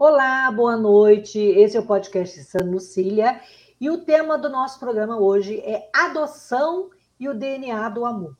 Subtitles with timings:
[0.00, 1.40] Olá, boa noite.
[1.40, 3.40] Esse é o podcast San Lucília
[3.80, 8.38] e o tema do nosso programa hoje é adoção e o DNA do amor.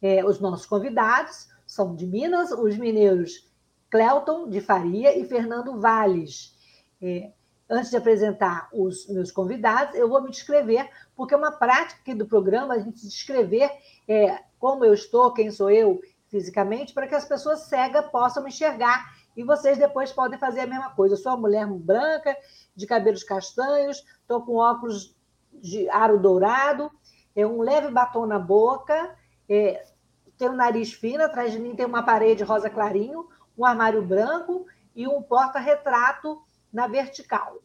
[0.00, 3.50] É, os nossos convidados são de Minas, os mineiros
[3.90, 6.56] Cleuton de Faria e Fernando Valles.
[7.02, 7.32] É,
[7.68, 12.14] antes de apresentar os meus convidados, eu vou me descrever, porque é uma prática aqui
[12.14, 13.68] do programa a gente descrever
[14.06, 18.50] é, como eu estou, quem sou eu fisicamente, para que as pessoas cegas possam me
[18.50, 21.14] enxergar e vocês depois podem fazer a mesma coisa.
[21.14, 22.36] Eu sou uma mulher branca,
[22.74, 25.14] de cabelos castanhos, estou com óculos
[25.52, 26.90] de aro dourado,
[27.34, 29.16] é um leve batom na boca,
[29.48, 29.84] é,
[30.36, 34.66] tenho um nariz fino, atrás de mim tem uma parede rosa clarinho, um armário branco
[34.94, 36.42] e um porta-retrato
[36.72, 37.58] na vertical.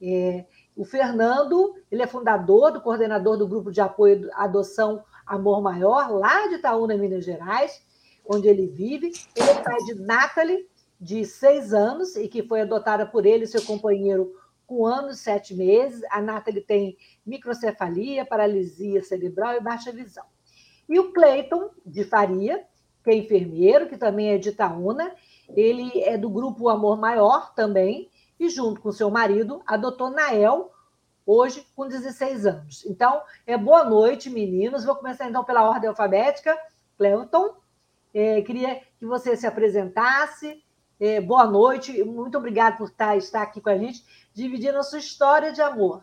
[0.00, 0.44] É,
[0.76, 6.48] o Fernando, ele é fundador, do coordenador do grupo de apoio adoção Amor Maior, lá
[6.48, 7.82] de Itaúna, Minas Gerais,
[8.26, 9.12] onde ele vive.
[9.36, 10.68] Ele é pai de Nathalie,
[11.02, 14.32] de seis anos e que foi adotada por ele e seu companheiro
[14.64, 16.00] com anos e sete meses.
[16.08, 20.24] A Nathalie tem microcefalia, paralisia cerebral e baixa visão.
[20.88, 22.64] E o Cleiton, de Faria,
[23.02, 25.12] que é enfermeiro, que também é de Itaúna,
[25.56, 28.08] ele é do grupo Amor Maior também,
[28.38, 30.70] e junto com seu marido, adotou Nael,
[31.26, 32.86] hoje com 16 anos.
[32.86, 34.84] Então, é boa noite, meninos.
[34.84, 36.56] Vou começar então pela ordem alfabética.
[36.96, 37.56] Cleiton,
[38.14, 40.62] é, queria que você se apresentasse,
[41.02, 45.00] é, boa noite, muito obrigado por estar, estar aqui com a gente, dividindo a sua
[45.00, 46.00] história de amor.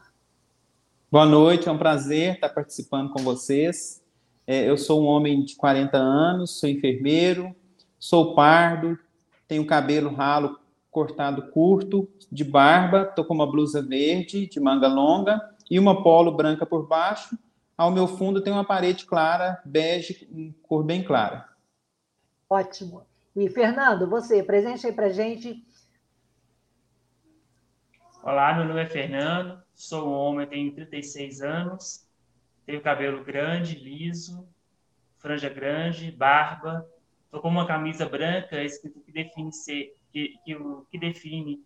[1.09, 4.03] Boa noite, é um prazer estar participando com vocês.
[4.45, 7.55] É, eu sou um homem de 40 anos, sou enfermeiro,
[7.97, 8.99] sou pardo,
[9.47, 10.59] tenho cabelo ralo
[10.91, 15.39] cortado curto, de barba, estou com uma blusa verde, de manga longa,
[15.71, 17.39] e uma polo branca por baixo.
[17.77, 20.27] Ao meu fundo tem uma parede clara, bege,
[20.61, 21.47] cor bem clara.
[22.49, 23.08] Ótimo.
[23.35, 25.63] E, Fernando, você, presente aí para gente.
[28.23, 32.07] Olá, meu nome é Fernando, sou um homem, tenho 36 anos,
[32.65, 34.47] tenho cabelo grande, liso,
[35.19, 36.85] franja grande, barba,
[37.25, 41.63] estou com uma camisa branca escrito que define ser, que, que, o que define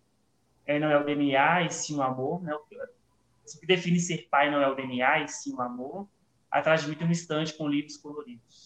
[0.66, 2.54] é, não é o DNA e sim o amor, né?
[2.54, 6.06] O que define ser pai não é o DNA e sim o amor.
[6.50, 8.63] Atrás de mim tem um estante com livros coloridos.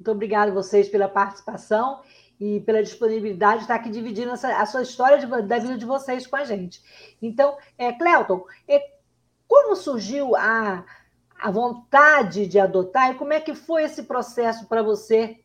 [0.00, 2.00] Muito obrigada a vocês pela participação
[2.40, 5.84] e pela disponibilidade de estar aqui dividindo essa, a sua história de, da vida de
[5.84, 6.82] vocês com a gente.
[7.20, 8.82] Então, é, Cleuton, é,
[9.46, 10.86] como surgiu a,
[11.38, 15.36] a vontade de adotar e como é que foi esse processo para você?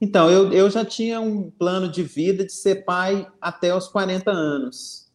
[0.00, 4.28] Então, eu, eu já tinha um plano de vida de ser pai até os 40
[4.32, 5.05] anos.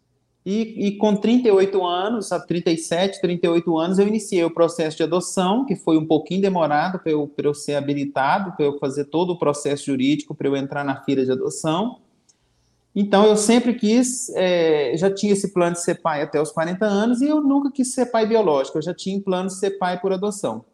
[0.44, 5.66] E, e, com 38 anos, a 37, 38 anos, eu iniciei o processo de adoção,
[5.66, 9.38] que foi um pouquinho demorado para eu, eu ser habilitado, para eu fazer todo o
[9.38, 12.00] processo jurídico, para eu entrar na fila de adoção.
[12.96, 16.86] Então, eu sempre quis, é, já tinha esse plano de ser pai até os 40
[16.86, 20.02] anos, e eu nunca quis ser pai biológico, eu já tinha plano de ser pai
[20.02, 20.66] por adoção.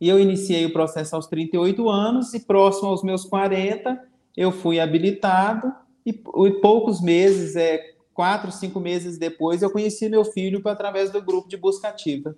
[0.00, 4.02] E eu iniciei o processo aos 38 anos, e próximo aos meus 40,
[4.36, 5.72] eu fui habilitado,
[6.04, 11.22] e, e poucos meses, é, quatro, cinco meses depois, eu conheci meu filho através do
[11.22, 12.36] grupo de busca ativa.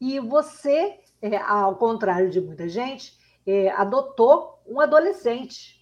[0.00, 3.12] E você, é, ao contrário de muita gente,
[3.46, 5.80] é, adotou um adolescente.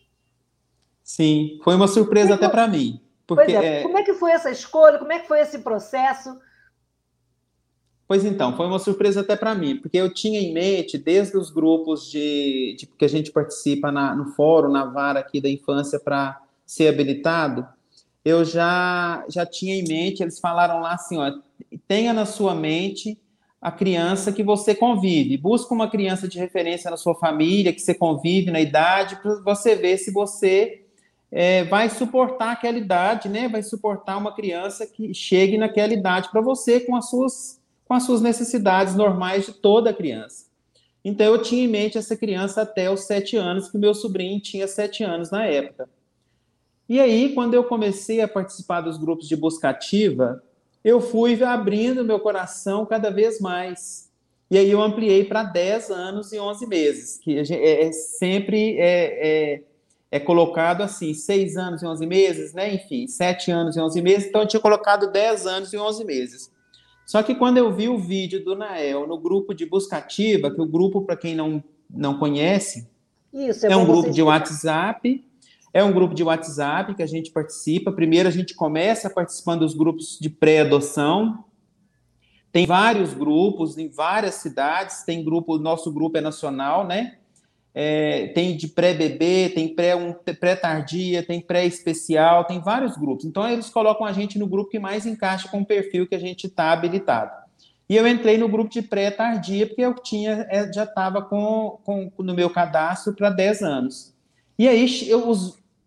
[1.03, 3.01] Sim, foi uma surpresa até para mim.
[3.27, 4.99] Porque, é, é, como é que foi essa escolha?
[4.99, 6.39] Como é que foi esse processo?
[8.07, 11.49] Pois então, foi uma surpresa até para mim, porque eu tinha em mente, desde os
[11.49, 15.99] grupos de, de que a gente participa na, no fórum, na vara aqui da infância
[15.99, 17.67] para ser habilitado,
[18.25, 21.33] eu já, já tinha em mente, eles falaram lá assim, ó,
[21.89, 23.19] tenha na sua mente
[23.61, 27.95] a criança que você convive, busca uma criança de referência na sua família, que você
[27.95, 30.83] convive na idade, para você ver se você
[31.31, 33.49] é, vai suportar aquela idade, né?
[33.49, 38.05] Vai suportar uma criança que chegue naquela idade para você com as suas com as
[38.05, 40.47] suas necessidades normais de toda criança.
[41.05, 44.67] Então eu tinha em mente essa criança até os sete anos, que meu sobrinho tinha
[44.67, 45.89] sete anos na época.
[46.88, 50.43] E aí, quando eu comecei a participar dos grupos de busca ativa,
[50.84, 54.11] eu fui abrindo meu coração cada vez mais.
[54.50, 59.55] E aí eu ampliei para 10 anos e 11 meses, que é, é sempre é,
[59.55, 59.62] é,
[60.11, 62.75] é, colocado assim, 6 anos e 11 meses, né?
[62.75, 66.52] Enfim, 7 anos e 11 meses, então eu tinha colocado 10 anos e 11 meses.
[67.06, 70.61] Só que quando eu vi o vídeo do Nael no grupo de busca ativa, que
[70.61, 72.87] o grupo, para quem não, não conhece,
[73.32, 75.25] Isso, é, é um grupo de WhatsApp,
[75.75, 77.93] é um grupo de WhatsApp que a gente participa.
[77.93, 81.45] Primeiro a gente começa participando dos grupos de pré-adoção,
[82.53, 87.17] tem vários grupos em várias cidades, tem grupo, nosso grupo é nacional, né?
[87.75, 93.25] É, tem de pré-bebê, tem pré-tardia, um, pré tem pré-especial, tem vários grupos.
[93.25, 96.19] Então, eles colocam a gente no grupo que mais encaixa com o perfil que a
[96.19, 97.31] gente está habilitado.
[97.89, 102.13] E eu entrei no grupo de pré-tardia, porque eu tinha, é, já estava com, com,
[102.19, 104.15] no meu cadastro para 10 anos.
[104.59, 105.33] E aí, eu,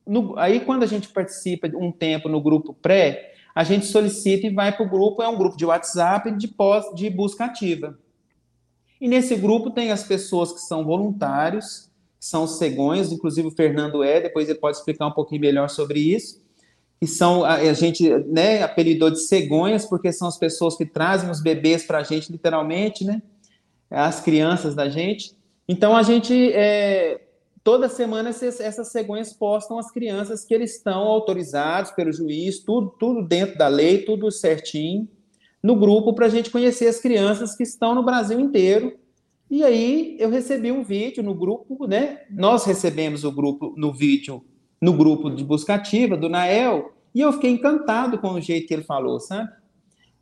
[0.08, 4.54] no, aí, quando a gente participa um tempo no grupo pré, a gente solicita e
[4.54, 7.98] vai para o grupo, é um grupo de WhatsApp de, pós, de busca ativa.
[9.00, 14.04] E nesse grupo tem as pessoas que são voluntários, que são cegões, inclusive o Fernando
[14.04, 16.44] é, depois ele pode explicar um pouquinho melhor sobre isso,
[17.00, 21.30] que são, a, a gente né, apelidou de cegonhas, porque são as pessoas que trazem
[21.30, 23.22] os bebês para a gente, literalmente, né,
[23.90, 25.36] as crianças da gente.
[25.68, 27.25] Então, a gente é,
[27.66, 33.28] toda semana essas cegonhas postam as crianças que eles estão autorizados pelo juiz, tudo, tudo
[33.28, 35.10] dentro da lei, tudo certinho,
[35.64, 38.96] no grupo para a gente conhecer as crianças que estão no Brasil inteiro.
[39.50, 42.22] E aí eu recebi um vídeo no grupo, né?
[42.30, 44.46] Nós recebemos o grupo no vídeo,
[44.80, 48.76] no grupo de busca ativa do Nael, e eu fiquei encantado com o jeito que
[48.76, 49.50] ele falou, sabe?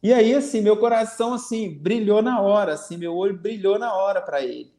[0.01, 4.21] E aí, assim, meu coração, assim, brilhou na hora, assim, meu olho brilhou na hora
[4.21, 4.71] para ele.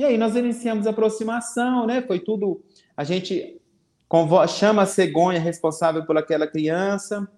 [0.00, 2.00] E aí nós iniciamos a aproximação, né?
[2.00, 2.62] Foi tudo.
[2.96, 3.60] A gente
[4.48, 7.28] chama a cegonha responsável por aquela criança,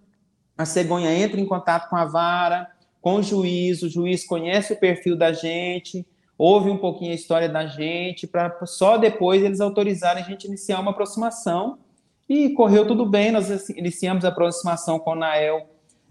[0.56, 2.70] a cegonha entra em contato com a vara,
[3.00, 6.06] com o juiz, o juiz conhece o perfil da gente,
[6.38, 10.78] ouve um pouquinho a história da gente, para só depois eles autorizarem a gente iniciar
[10.78, 11.80] uma aproximação.
[12.28, 15.68] E correu tudo bem, nós iniciamos a aproximação com o Nael,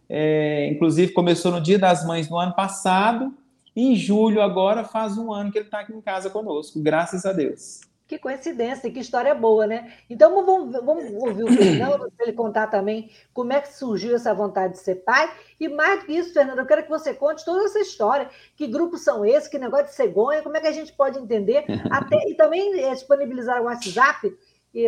[0.09, 3.33] é, inclusive começou no Dia das Mães do ano passado,
[3.75, 7.31] em julho, agora, faz um ano que ele está aqui em casa conosco, graças a
[7.31, 7.81] Deus.
[8.11, 9.93] Que coincidência, que história boa, né?
[10.09, 14.33] Então vamos, vamos ouvir o Fernando para ele contar também como é que surgiu essa
[14.33, 15.31] vontade de ser pai.
[15.57, 18.29] E mais do que isso, Fernando, eu quero que você conte toda essa história.
[18.57, 19.47] Que grupos são esses?
[19.47, 20.41] Que negócio de cegonha?
[20.41, 21.63] Como é que a gente pode entender?
[21.89, 24.29] Até, e também é, disponibilizar o WhatsApp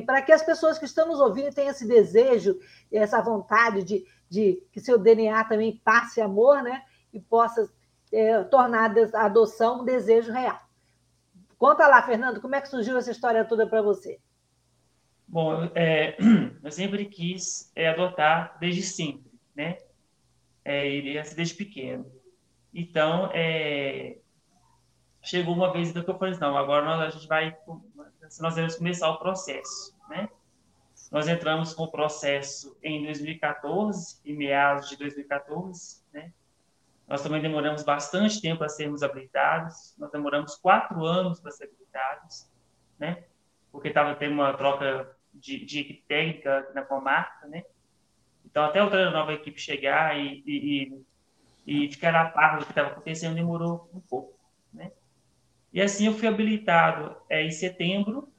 [0.06, 2.60] para que as pessoas que estão nos ouvindo tenham esse desejo,
[2.92, 6.82] essa vontade de, de que seu DNA também passe amor, né?
[7.14, 7.70] E possa
[8.14, 10.62] é, tornar a adoção um desejo real.
[11.58, 14.20] Conta lá, Fernando, como é que surgiu essa história toda para você?
[15.28, 16.16] Bom, é,
[16.64, 19.78] eu sempre quis é, adotar desde sempre, né?
[20.64, 21.02] É,
[21.36, 22.06] desde pequeno.
[22.74, 24.18] Então, é,
[25.22, 27.58] chegou uma vez então que eu falei, não, agora nós, a gente vai,
[28.40, 30.30] nós vamos começar o processo, né?
[31.12, 36.34] Nós entramos com o processo em 2014, em meados de 2014, né?
[37.08, 39.96] Nós também demoramos bastante tempo para sermos habilitados.
[39.98, 42.50] Nós demoramos quatro anos para ser habilitados,
[42.98, 43.26] né?
[43.72, 47.64] Porque estava tendo uma troca de, equipe técnica na comarca, né?
[48.46, 51.04] Então, até outra nova equipe chegar e, e,
[51.66, 54.40] e, ficar a par do que estava acontecendo demorou um pouco,
[54.72, 54.92] né?
[55.72, 58.32] E assim eu fui habilitado é, em setembro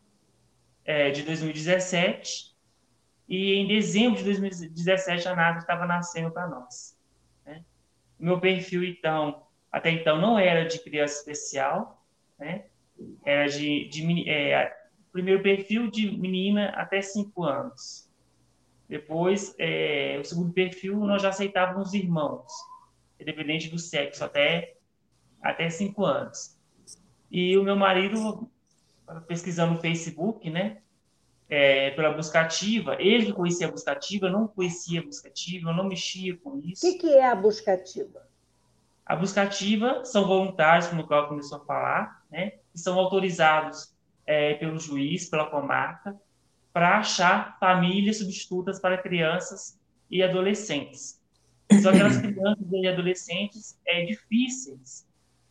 [0.85, 2.55] é, de 2017
[3.29, 6.94] e em dezembro de 2017 a NASA estava nascendo para nós.
[8.19, 12.05] Meu perfil, então, até então não era de criança especial,
[12.39, 12.67] né?
[13.25, 14.73] Era de, de é,
[15.13, 18.09] primeiro perfil de menina até 5 anos.
[18.89, 22.53] Depois, é, o segundo perfil, nós já aceitávamos irmãos,
[23.19, 24.77] independente do sexo, até
[25.43, 26.59] até 5 anos.
[27.31, 28.49] E o meu marido,
[29.27, 30.79] pesquisando no Facebook, né?
[31.49, 36.37] É, pela buscativa, ele conhecia a buscativa, eu não conhecia a buscativa, eu não mexia
[36.39, 36.87] com isso.
[36.87, 38.27] O que, que é a buscativa?
[39.05, 43.95] A buscativa são voluntários, como o Cláudio começou a falar, né, que são autorizados
[44.27, 46.19] é, pelo juiz, pela comarca,
[46.73, 49.79] para achar famílias substitutas para crianças
[50.11, 51.21] e adolescentes.
[51.83, 55.07] São aquelas crianças e adolescentes é, difíceis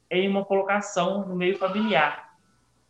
[0.10, 2.33] em uma colocação no meio familiar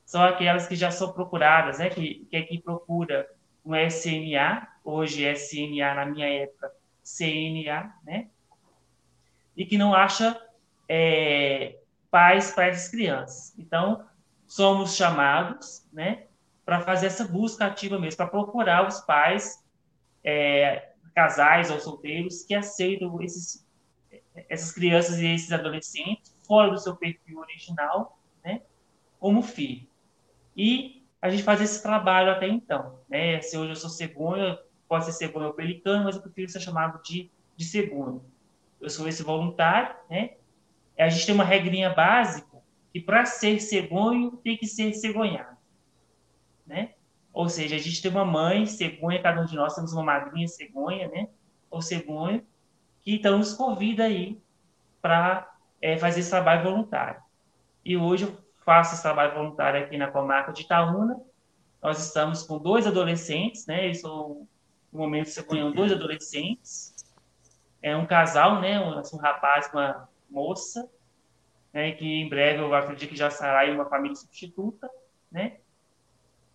[0.05, 1.89] são aquelas que já são procuradas, né?
[1.89, 3.27] Que, que aqui procura
[3.65, 6.71] um SNA, hoje SNA na minha época,
[7.03, 8.27] CNA, né?
[9.55, 10.39] E que não acha
[10.89, 11.79] é,
[12.09, 13.53] pais para essas crianças.
[13.57, 14.05] Então,
[14.47, 16.25] somos chamados, né?
[16.65, 19.63] Para fazer essa busca ativa mesmo, para procurar os pais,
[20.23, 23.65] é, casais ou solteiros que aceitam esses,
[24.49, 28.61] essas crianças e esses adolescentes fora do seu perfil original, né,
[29.19, 29.87] como filho.
[30.55, 32.99] E a gente faz esse trabalho até então.
[33.09, 33.41] Né?
[33.41, 37.01] Se hoje eu sou cegonha, pode ser cegonha ou pelicano, mas eu prefiro ser chamado
[37.01, 38.21] de, de cegonha.
[38.79, 40.31] Eu sou esse voluntário, né?
[40.99, 42.57] A gente tem uma regrinha básica
[42.91, 45.57] que para ser cegonho tem que ser cegonhado,
[46.67, 46.93] né?
[47.31, 50.47] Ou seja, a gente tem uma mãe cegonha, cada um de nós temos uma madrinha
[50.47, 51.29] cegonha, né?
[51.71, 52.45] Ou cegonho,
[53.01, 54.39] que então nos convida aí
[55.01, 57.21] para é, fazer esse trabalho voluntário.
[57.83, 61.19] E hoje eu faço esse trabalho voluntário aqui na comarca de Itaúna.
[61.81, 63.89] Nós estamos com dois adolescentes, né?
[63.89, 64.47] Eu sou,
[64.91, 66.93] no momento, cegonhão, dois adolescentes.
[67.81, 68.79] É um casal, né?
[68.79, 70.89] Um, assim, um rapaz e uma moça,
[71.73, 71.91] né?
[71.91, 74.89] Que em breve eu acredito que já será uma família substituta,
[75.31, 75.57] né?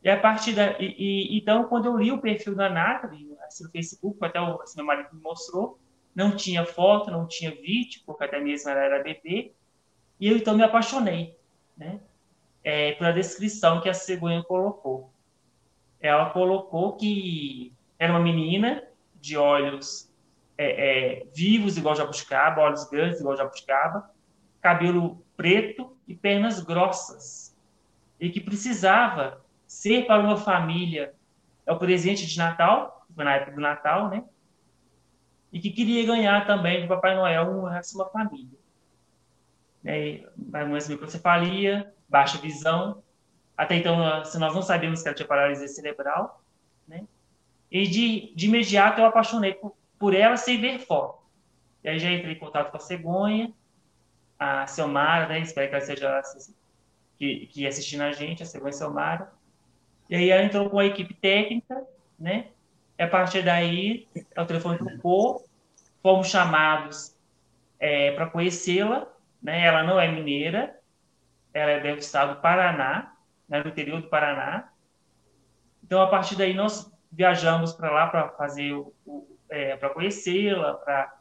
[0.02, 0.80] E a partir da.
[0.80, 4.60] E, e, então, quando eu li o perfil da Nathalie, assim, no Facebook, até o
[4.62, 5.78] assim, meu marido me mostrou,
[6.14, 9.52] não tinha foto, não tinha vídeo, porque até mesmo ela era bebê,
[10.18, 11.36] e eu então me apaixonei,
[11.78, 12.00] né?
[12.62, 15.10] É, pela descrição que a cegonha colocou.
[16.00, 18.82] Ela colocou que era uma menina
[19.14, 20.12] de olhos
[20.56, 24.10] é, é, vivos, igual jabuticaba, olhos grandes, igual jabuticaba,
[24.60, 27.56] cabelo preto e pernas grossas,
[28.18, 31.14] e que precisava ser para uma família
[31.64, 34.24] é o presente de Natal, na época do Natal, né?
[35.52, 38.58] E que queria ganhar também de Papai Noel uma, uma família.
[39.82, 40.24] Né?
[40.36, 43.02] Mas microcefalia, baixa visão.
[43.56, 46.42] Até então, se nós não sabíamos que ela tinha paralisia cerebral,
[46.86, 47.04] né?
[47.70, 51.22] E de, de imediato eu apaixonei por, por ela sem ver foto.
[51.82, 53.52] E aí já entrei em contato com a cegonha,
[54.38, 55.40] a Selmara, né?
[55.40, 56.22] Espero que ela seja
[57.18, 59.32] que, que assistindo a gente, a cegonha Selmara.
[60.08, 61.84] E aí ela entrou com a equipe técnica,
[62.18, 62.48] né?
[62.98, 65.44] E a partir daí, o telefone tocou,
[66.02, 67.14] fomos chamados
[67.78, 69.06] é, para conhecê-la,
[69.42, 69.64] né?
[69.64, 70.78] Ela não é mineira,
[71.52, 73.14] ela é do estado do Paraná,
[73.48, 73.62] né?
[73.62, 74.70] do interior do Paraná.
[75.82, 80.74] Então, a partir daí, nós viajamos para lá para fazer o, o é, para conhecê-la,
[80.74, 81.18] para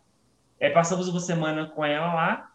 [0.59, 2.51] é, passamos uma semana com ela lá.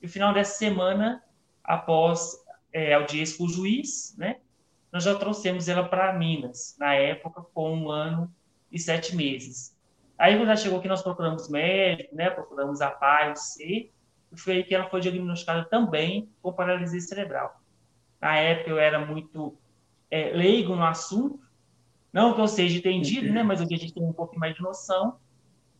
[0.00, 1.22] E no final dessa semana,
[1.64, 2.36] após
[2.72, 4.36] é, audiência com o juiz, né?
[4.92, 8.32] nós já trouxemos ela para Minas, na época, com um ano
[8.70, 9.76] e sete meses.
[10.18, 13.90] Aí, quando ela chegou aqui, nós procuramos médico, né, procuramos a PAI, o C,
[14.36, 17.60] foi aí que ela foi diagnosticada também com paralisia cerebral.
[18.20, 19.56] Na época, eu era muito
[20.10, 21.40] é, leigo no assunto,
[22.12, 24.62] não que eu seja entendido, né, mas hoje a gente tem um pouco mais de
[24.62, 25.18] noção,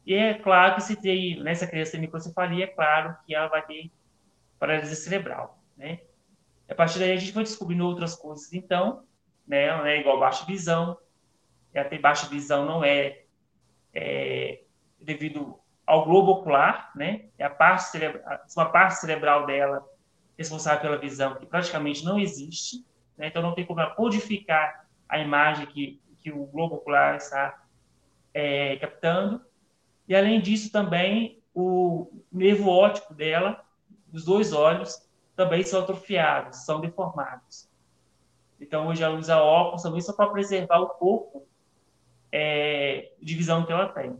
[0.06, 3.64] e é claro que se tem, nessa criança tem microcefalia, é claro que ela vai
[3.66, 3.90] ter
[4.58, 6.00] paralisia cerebral, né?
[6.68, 9.04] A partir daí a gente foi descobrindo outras coisas, então,
[9.46, 10.98] né, não é igual baixa visão,
[11.72, 13.22] ela tem baixa visão não é,
[13.92, 14.62] é
[15.00, 19.82] devido ao globo ocular, né, é a parte cerebral, uma parte cerebral dela
[20.36, 22.84] responsável pela visão que praticamente não existe,
[23.16, 27.64] né, então não tem como codificar a imagem que, que o globo ocular está
[28.34, 29.40] é, captando,
[30.06, 33.64] e além disso também o nervo óptico dela,
[34.08, 37.66] dos dois olhos, também são atrofiados, são deformados.
[38.60, 41.46] Então, hoje ela usa óculos também só para preservar o corpo
[42.30, 44.18] é, de visão que ela tem.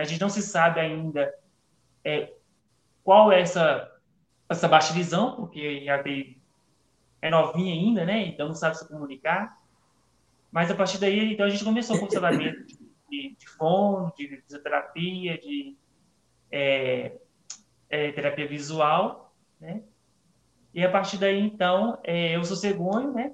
[0.00, 1.32] A gente não se sabe ainda
[2.04, 2.32] é,
[3.02, 3.90] qual é essa,
[4.48, 6.02] essa visão, porque a
[7.22, 8.26] é novinha ainda, né?
[8.26, 9.58] Então não sabe se comunicar.
[10.50, 12.78] Mas a partir daí, então a gente começou com o tratamento de,
[13.10, 15.76] de, de fono, de fisioterapia, de
[16.50, 17.12] é,
[17.88, 19.82] é, terapia visual, né?
[20.72, 23.32] E a partir daí, então, é, eu sou cegonho, né?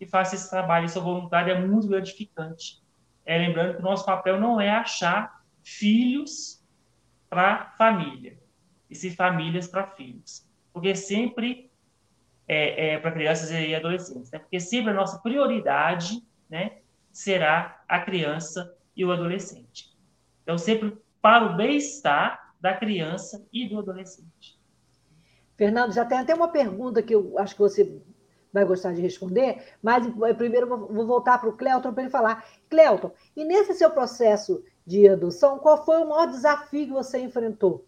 [0.00, 2.82] E faço esse trabalho, sou voluntário, é muito gratificante.
[3.24, 5.37] É, lembrando que o nosso papel não é achar
[5.68, 6.64] filhos
[7.28, 8.38] para família,
[8.88, 10.46] e sim famílias para filhos.
[10.72, 11.70] Porque sempre
[12.46, 14.38] é, é para crianças e adolescentes, né?
[14.38, 16.78] Porque sempre a nossa prioridade, né?
[17.12, 19.96] Será a criança e o adolescente.
[20.42, 24.58] Então, sempre para o bem-estar da criança e do adolescente.
[25.56, 28.00] Fernando, já tem até uma pergunta que eu acho que você
[28.52, 32.48] vai gostar de responder, mas eh, primeiro vou voltar para o Cleuton para ele falar.
[32.70, 37.84] Cleuton, e nesse seu processo de adoção, qual foi o maior desafio que você enfrentou?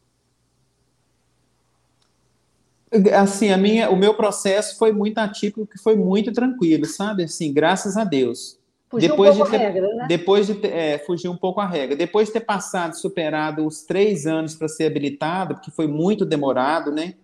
[3.19, 7.25] Assim, a minha, o meu processo foi muito atípico, que foi muito tranquilo, sabe?
[7.25, 8.59] Assim, graças a Deus.
[8.91, 10.07] Fugir depois um pouco de ter, a regra, né?
[10.09, 11.97] Depois de ter, é, fugir um pouco a regra.
[11.97, 16.91] Depois de ter passado, superado os três anos para ser habilitado, porque foi muito demorado,
[16.91, 17.15] né?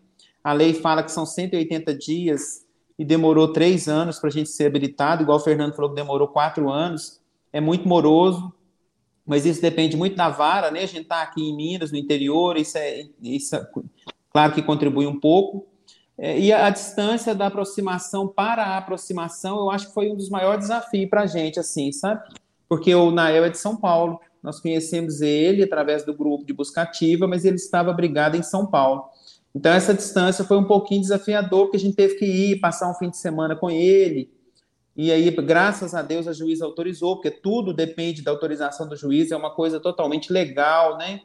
[0.43, 2.65] A lei fala que são 180 dias
[2.99, 6.29] e demorou três anos para a gente ser habilitado, igual o Fernando falou que demorou
[6.29, 7.21] quatro anos.
[7.53, 8.53] É muito moroso,
[9.27, 10.85] mas isso depende muito da vara, né?
[10.85, 13.69] A gente está aqui em Minas, no interior, isso é, isso é
[14.31, 15.67] claro que contribui um pouco.
[16.17, 20.17] É, e a, a, distância da aproximação para a aproximação, eu acho que foi um
[20.17, 22.23] dos maiores desafios para a gente, assim, sabe?
[22.69, 26.83] Porque o Nael é de São Paulo, nós conhecemos ele através do grupo de busca
[26.83, 29.05] ativa, mas ele estava abrigado em São Paulo.
[29.55, 32.95] Então, essa distância foi um pouquinho desafiador, porque a gente teve que ir, passar um
[32.95, 34.31] fim de semana com ele.
[34.97, 39.31] E aí, graças a Deus, a juíza autorizou, porque tudo depende da autorização do juiz,
[39.31, 41.21] é uma coisa totalmente legal, né?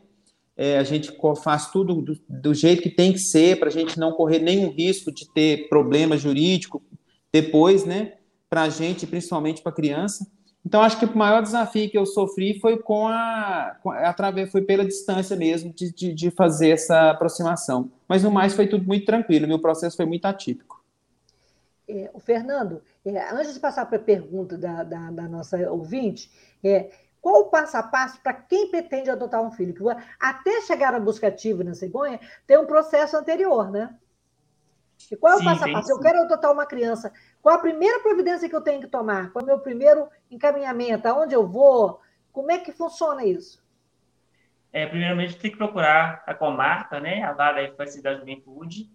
[0.58, 3.98] É, a gente faz tudo do, do jeito que tem que ser, para a gente
[3.98, 6.84] não correr nenhum risco de ter problema jurídico
[7.32, 8.16] depois, né?
[8.50, 10.28] Para a gente, principalmente para a criança.
[10.66, 14.62] Então, acho que o maior desafio que eu sofri foi com a, com, através, foi
[14.62, 17.90] pela distância mesmo de, de, de, fazer essa aproximação.
[18.08, 20.84] Mas no mais foi tudo muito tranquilo, meu processo foi muito atípico.
[21.88, 26.32] É, o Fernando, é, antes de passar para a pergunta da, da, da, nossa ouvinte,
[26.64, 29.76] é, qual o passo a passo para quem pretende adotar um filho?
[30.20, 33.96] Até chegar à busca ativa na cegonha, tem um processo anterior, né?
[35.12, 35.92] E qual é o sim, passo a passo?
[35.92, 37.12] Eu quero adotar uma criança.
[37.42, 39.32] Qual a primeira providência que eu tenho que tomar?
[39.32, 41.08] Qual é o meu primeiro encaminhamento?
[41.08, 42.00] Aonde eu vou?
[42.32, 43.62] Como é que funciona isso?
[44.72, 48.90] É, primeiramente, tem que procurar a comarca, né, a vara da infância e da juventude,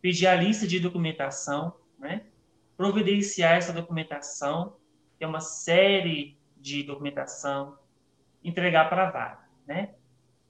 [0.00, 2.22] pedir a lista de documentação, né,
[2.76, 4.76] providenciar essa documentação,
[5.18, 7.78] é uma série de documentação,
[8.42, 9.94] entregar para a vara, né.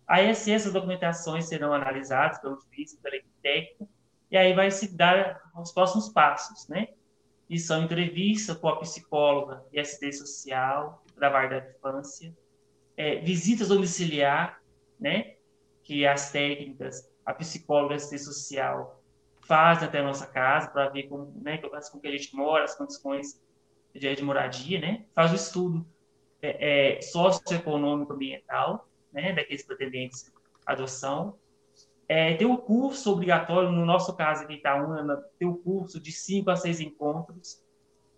[0.07, 3.89] Aí, assim, essas documentações serão analisadas pelo juiz, pela equipe técnica,
[4.31, 6.89] e aí vai se dar os próximos passos, né?
[7.49, 12.37] E são entrevista com a psicóloga e assistente social da Vara da Infância,
[12.97, 14.61] é, visitas domiciliar,
[14.99, 15.35] né?
[15.83, 19.03] Que as técnicas, a psicóloga e a assistente social
[19.47, 22.75] fazem até a nossa casa para ver como, né, como que a gente mora, as
[22.75, 23.41] condições
[23.95, 25.07] de, de moradia, né?
[25.15, 25.87] Faz o estudo
[26.43, 29.33] é, é, socioeconômico ambiental, né?
[29.33, 30.33] Daqueles pretendentes
[30.67, 31.39] adoção
[32.09, 36.13] é, tem um curso obrigatório, no nosso caso aqui em Itaúna, tem um curso de
[36.13, 37.61] cinco a seis encontros,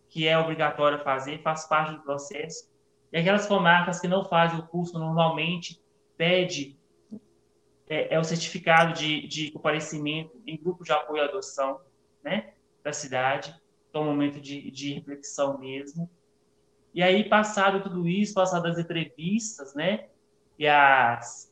[0.09, 2.71] que é obrigatório fazer, faz parte do processo.
[3.11, 5.83] E aquelas comarcas que não fazem o curso normalmente
[6.17, 6.78] pede
[7.89, 11.81] é, é o certificado de, de comparecimento em grupo de apoio à adoção,
[12.23, 13.55] né, da cidade,
[13.89, 16.09] então é um momento de, de reflexão mesmo.
[16.95, 20.09] E aí, passado tudo isso, passado as entrevistas, né,
[20.59, 21.49] e as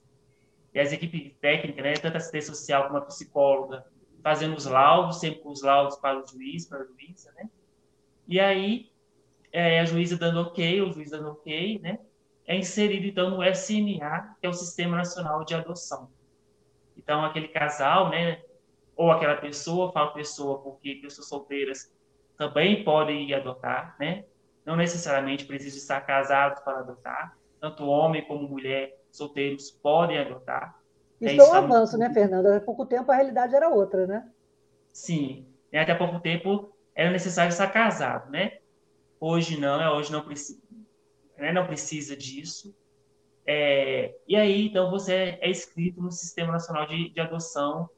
[0.75, 3.87] e as equipes técnicas, né, tanto a assistência social como a psicóloga,
[4.23, 7.49] fazendo os laudos, sempre com os laudos para o juiz, para a juíza, né?
[8.29, 8.91] E aí,
[9.51, 11.99] é, a juíza dando ok, o juiz dando ok, né?
[12.47, 16.11] É inserido, então, no SMA, que é o Sistema Nacional de Adoção.
[16.97, 18.41] Então, aquele casal, né?
[18.97, 21.93] Ou aquela pessoa, falo pessoa porque pessoas solteiras
[22.37, 24.25] também podem adotar, né?
[24.65, 27.37] Não necessariamente precisa estar casado para adotar.
[27.61, 30.79] Tanto homem como mulher solteiros podem adotar.
[31.21, 32.57] Isso é, um avanço, né, Fernanda?
[32.57, 34.29] Há pouco tempo a realidade era outra, né?
[34.93, 35.47] Sim.
[35.73, 38.59] Até pouco tempo era necessário estar casado, né?
[39.21, 40.61] Hoje não, é, hoje não precisa,
[41.39, 41.53] né?
[41.53, 42.75] não precisa disso.
[43.47, 47.89] É, e aí, então, você é inscrito no Sistema Nacional de, de Adoção,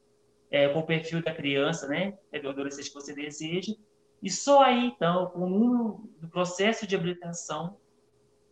[0.51, 2.19] é, com o perfil da criança, né?
[2.31, 3.75] É do adolescente que você deseja.
[4.23, 7.77] E só aí, então, com o número do processo de habilitação,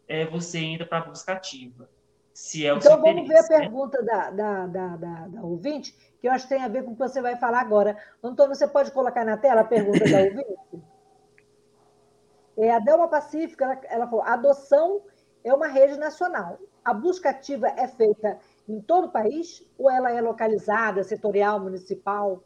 [0.09, 1.89] é, você entra para a busca ativa
[2.37, 3.49] se é o Então vamos ver a né?
[3.49, 6.91] pergunta da, da, da, da, da ouvinte, que eu acho que tem a ver com
[6.91, 7.97] o que você vai falar agora.
[8.23, 10.85] Antônio, você pode colocar na tela a pergunta da ouvinte?
[12.59, 15.01] É, a Delma Pacífica, ela, ela falou, adoção
[15.43, 16.59] é uma rede nacional.
[16.87, 22.45] A busca ativa é feita em todo o país ou ela é localizada, setorial, municipal?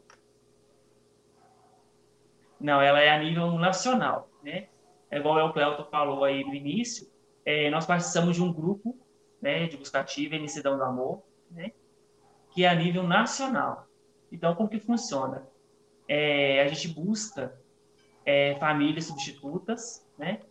[2.59, 4.67] Não, ela é a nível nacional, né?
[5.11, 7.07] É igual o Cleuton falou aí no início,
[7.45, 8.97] é, nós participamos de um grupo
[9.39, 11.71] né, de buscativa, Emicidão do Amor, né,
[12.49, 13.87] que é a nível nacional.
[14.31, 15.47] Então, como que funciona?
[16.07, 17.55] É, a gente busca
[18.25, 20.41] é, famílias substitutas, né,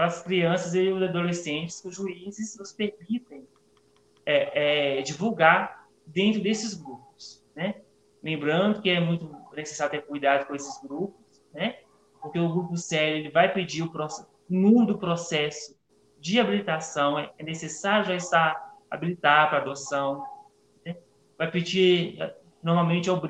[0.00, 3.39] para as crianças e os adolescentes que os juízes nos permitem
[4.30, 7.80] é, é, divulgar dentro desses grupos, né?
[8.22, 11.78] Lembrando que é muito necessário ter cuidado com esses grupos, né?
[12.20, 15.78] Porque o grupo sério ele vai pedir o processo, no do processo
[16.18, 20.24] de habilitação, é, é necessário já estar habilitado para adoção.
[20.84, 20.96] Né?
[21.38, 22.18] Vai pedir,
[22.62, 23.20] normalmente, é o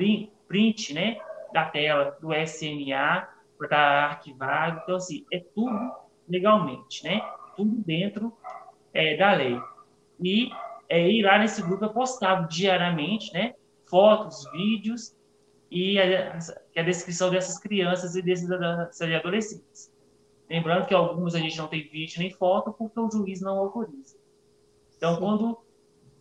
[0.49, 1.19] print né,
[1.53, 4.81] da tela do SMA, para estar arquivado.
[4.83, 5.93] Então, assim, é tudo
[6.29, 7.21] legalmente, né?
[7.57, 8.33] Tudo dentro
[8.93, 9.61] é, da lei.
[10.23, 10.51] E
[10.91, 13.55] é, ir lá nesse grupo é postado diariamente, né?
[13.89, 15.17] Fotos, vídeos
[15.71, 16.37] e a,
[16.77, 19.93] a descrição dessas crianças e desses adolescentes.
[20.49, 24.19] Lembrando que alguns a gente não tem vídeo nem foto porque o juiz não autoriza.
[24.97, 25.59] Então, quando,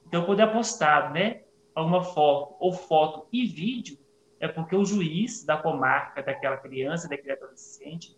[0.07, 1.41] então, quando é postado né,
[1.73, 3.97] alguma foto ou foto e vídeo,
[4.39, 8.15] é porque o juiz da comarca daquela criança, daquele adolescente,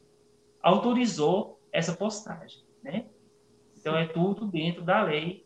[0.61, 3.05] autorizou essa postagem, né?
[3.79, 5.45] Então é tudo dentro da lei.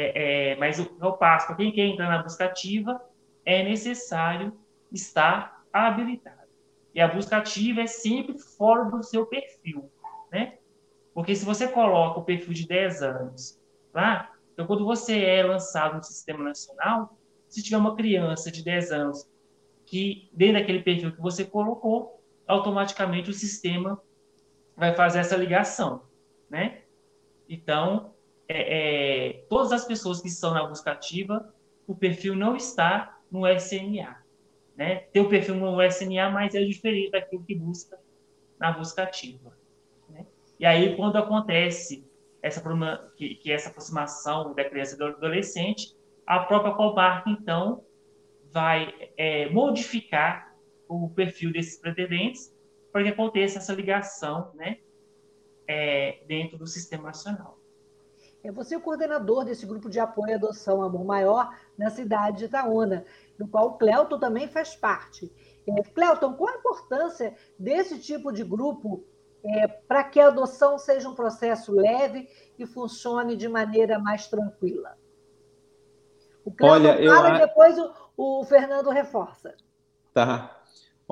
[0.00, 3.00] É, é, mas o eu passo para quem quer entrar na busca ativa
[3.44, 4.58] é necessário
[4.90, 6.48] estar habilitado.
[6.94, 9.90] E a busca ativa é sempre fora do seu perfil,
[10.32, 10.54] né?
[11.12, 13.60] Porque se você coloca o perfil de 10 anos
[13.92, 18.92] lá, então quando você é lançado no sistema nacional, se tiver uma criança de 10
[18.92, 19.28] anos
[19.84, 24.00] que dentro daquele perfil que você colocou, automaticamente o sistema
[24.74, 26.02] vai fazer essa ligação,
[26.48, 26.80] né?
[27.46, 28.14] Então,
[28.52, 31.54] é, é, todas as pessoas que estão na busca ativa,
[31.86, 34.16] o perfil não está no SNA,
[34.76, 34.96] né?
[35.12, 37.96] Tem o perfil no SNA, mas é diferente daquilo que busca
[38.58, 39.56] na busca ativa.
[40.08, 40.26] Né?
[40.58, 42.04] E aí, quando acontece
[42.42, 42.60] essa,
[43.14, 47.84] que, que essa aproximação da criança e do adolescente, a própria Comarca, então,
[48.50, 50.52] vai é, modificar
[50.88, 52.52] o perfil desses pretendentes
[52.92, 54.78] para que aconteça essa ligação né,
[55.68, 57.59] é, dentro do sistema nacional.
[58.42, 62.38] É você é o coordenador desse grupo de apoio à adoção Amor Maior na cidade
[62.38, 63.04] de Itaúna,
[63.38, 65.30] do qual o Cleuton também faz parte.
[65.66, 69.04] É, Cleuton, qual a importância desse tipo de grupo
[69.44, 74.96] é, para que a adoção seja um processo leve e funcione de maneira mais tranquila?
[76.44, 77.34] O Cleuton Olha, fala eu...
[77.34, 79.54] e depois o, o Fernando reforça.
[80.14, 80.59] Tá.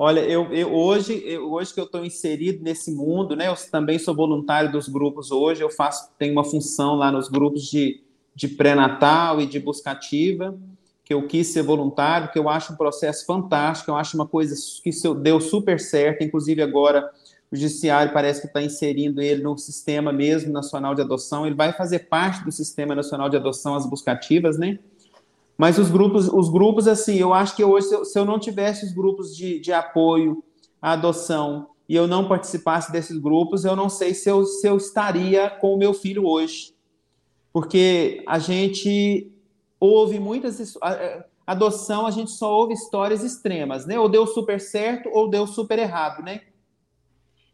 [0.01, 3.49] Olha, eu, eu hoje, eu, hoje que eu estou inserido nesse mundo, né?
[3.49, 5.61] Eu também sou voluntário dos grupos hoje.
[5.61, 8.01] Eu faço, tenho uma função lá nos grupos de,
[8.33, 10.57] de pré-natal e de buscativa,
[11.03, 13.91] que eu quis ser voluntário, que eu acho um processo fantástico.
[13.91, 16.23] Eu acho uma coisa que deu super certo.
[16.23, 17.11] Inclusive agora
[17.51, 21.45] o judiciário parece que está inserindo ele no sistema mesmo nacional de adoção.
[21.45, 24.79] Ele vai fazer parte do sistema nacional de adoção as buscativas, né?
[25.59, 28.39] Mas os grupos, os grupos, assim, eu acho que hoje, se eu, se eu não
[28.39, 30.41] tivesse os grupos de, de apoio
[30.81, 34.77] à adoção e eu não participasse desses grupos, eu não sei se eu, se eu
[34.77, 36.73] estaria com o meu filho hoje.
[37.51, 39.29] Porque a gente
[39.81, 40.77] ouve muitas.
[41.45, 43.99] Adoção, a gente só ouve histórias extremas, né?
[43.99, 46.39] Ou deu super certo ou deu super errado, né?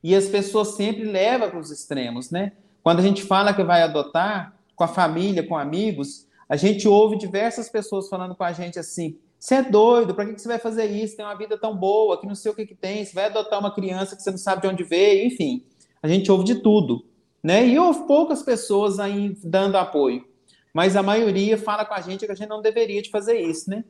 [0.04, 2.52] E as pessoas sempre levam para os extremos, né?
[2.84, 7.18] Quando a gente fala que vai adotar com a família, com amigos, a gente ouve
[7.18, 10.86] diversas pessoas falando com a gente assim: você é doido, para que você vai fazer
[10.86, 11.16] isso?
[11.16, 13.60] Tem uma vida tão boa, que não sei o que, que tem, você vai adotar
[13.60, 15.64] uma criança que você não sabe de onde veio, enfim.
[16.02, 17.06] A gente ouve de tudo.
[17.44, 17.68] Né?
[17.68, 20.26] E houve poucas pessoas aí dando apoio,
[20.74, 23.70] mas a maioria fala com a gente que a gente não deveria de fazer isso,
[23.70, 23.84] né?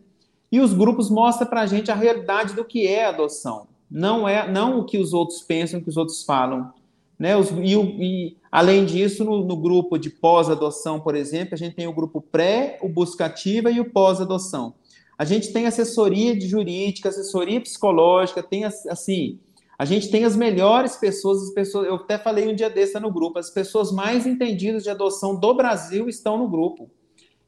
[0.51, 3.67] E os grupos mostram para a gente a realidade do que é adoção.
[3.89, 6.73] Não é não o que os outros pensam, o que os outros falam.
[7.17, 7.35] Né?
[7.37, 11.87] Os, e, e, além disso, no, no grupo de pós-adoção, por exemplo, a gente tem
[11.87, 14.75] o grupo pré, o buscativa e o pós-adoção.
[15.17, 19.39] A gente tem assessoria de jurídica, assessoria psicológica, tem assim,
[19.77, 23.11] a gente tem as melhores pessoas, as pessoas, eu até falei um dia desse no
[23.11, 26.89] grupo, as pessoas mais entendidas de adoção do Brasil estão no grupo.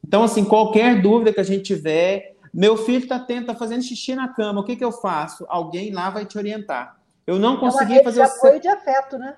[0.06, 4.28] Então, assim, qualquer dúvida que a gente tiver, meu filho está tá fazendo xixi na
[4.28, 5.46] cama, o que, que eu faço?
[5.48, 7.00] Alguém lá vai te orientar.
[7.26, 8.22] Eu não consegui é fazer.
[8.24, 9.34] De apoio de afeto, né?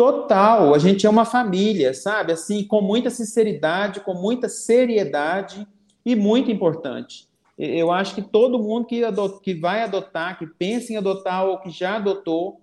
[0.00, 2.32] Total, a gente é uma família, sabe?
[2.32, 5.68] Assim, com muita sinceridade, com muita seriedade
[6.06, 7.28] e muito importante.
[7.58, 11.58] Eu acho que todo mundo que, adot, que vai adotar, que pensa em adotar ou
[11.58, 12.62] que já adotou,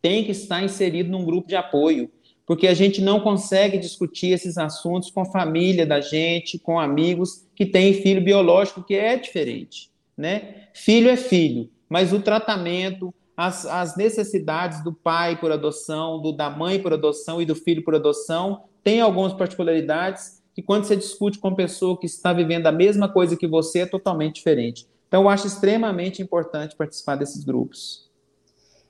[0.00, 2.08] tem que estar inserido num grupo de apoio,
[2.46, 7.44] porque a gente não consegue discutir esses assuntos com a família da gente, com amigos
[7.56, 10.68] que têm filho biológico, que é diferente, né?
[10.72, 16.50] Filho é filho, mas o tratamento, as, as necessidades do pai por adoção, do, da
[16.50, 21.38] mãe por adoção e do filho por adoção, tem algumas particularidades que quando você discute
[21.38, 24.86] com uma pessoa que está vivendo a mesma coisa que você, é totalmente diferente.
[25.08, 28.10] Então, eu acho extremamente importante participar desses grupos.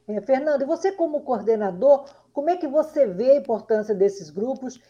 [0.09, 4.81] É, Fernando, você como coordenador, como é que você vê a importância desses grupos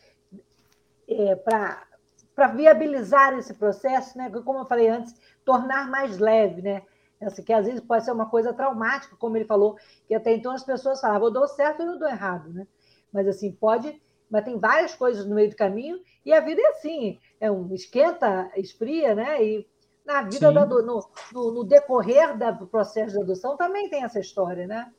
[1.09, 4.31] é, para viabilizar esse processo, né?
[4.31, 6.83] Como eu falei antes, tornar mais leve, né?
[7.23, 10.53] Assim, que às vezes pode ser uma coisa traumática, como ele falou, que até então
[10.53, 12.67] as pessoas falavam, eu dou certo e eu dou errado, né?
[13.13, 16.67] Mas assim, pode, mas tem várias coisas no meio do caminho, e a vida é
[16.69, 19.45] assim, é um esquenta, esfria, né?
[19.45, 19.67] E
[20.05, 24.67] na vida da, no, no, no, decorrer do processo de adoção também tem essa história,
[24.67, 24.93] né?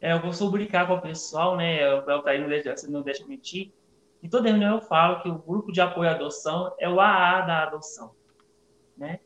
[0.00, 1.94] É, eu costumo brincar com o pessoal, né?
[1.94, 3.72] O Beltaí não deixa, não deixa mentir.
[4.22, 7.40] E toda reunião eu falo que o grupo de apoio à adoção é o AA
[7.42, 8.14] da adoção,
[8.96, 9.20] né?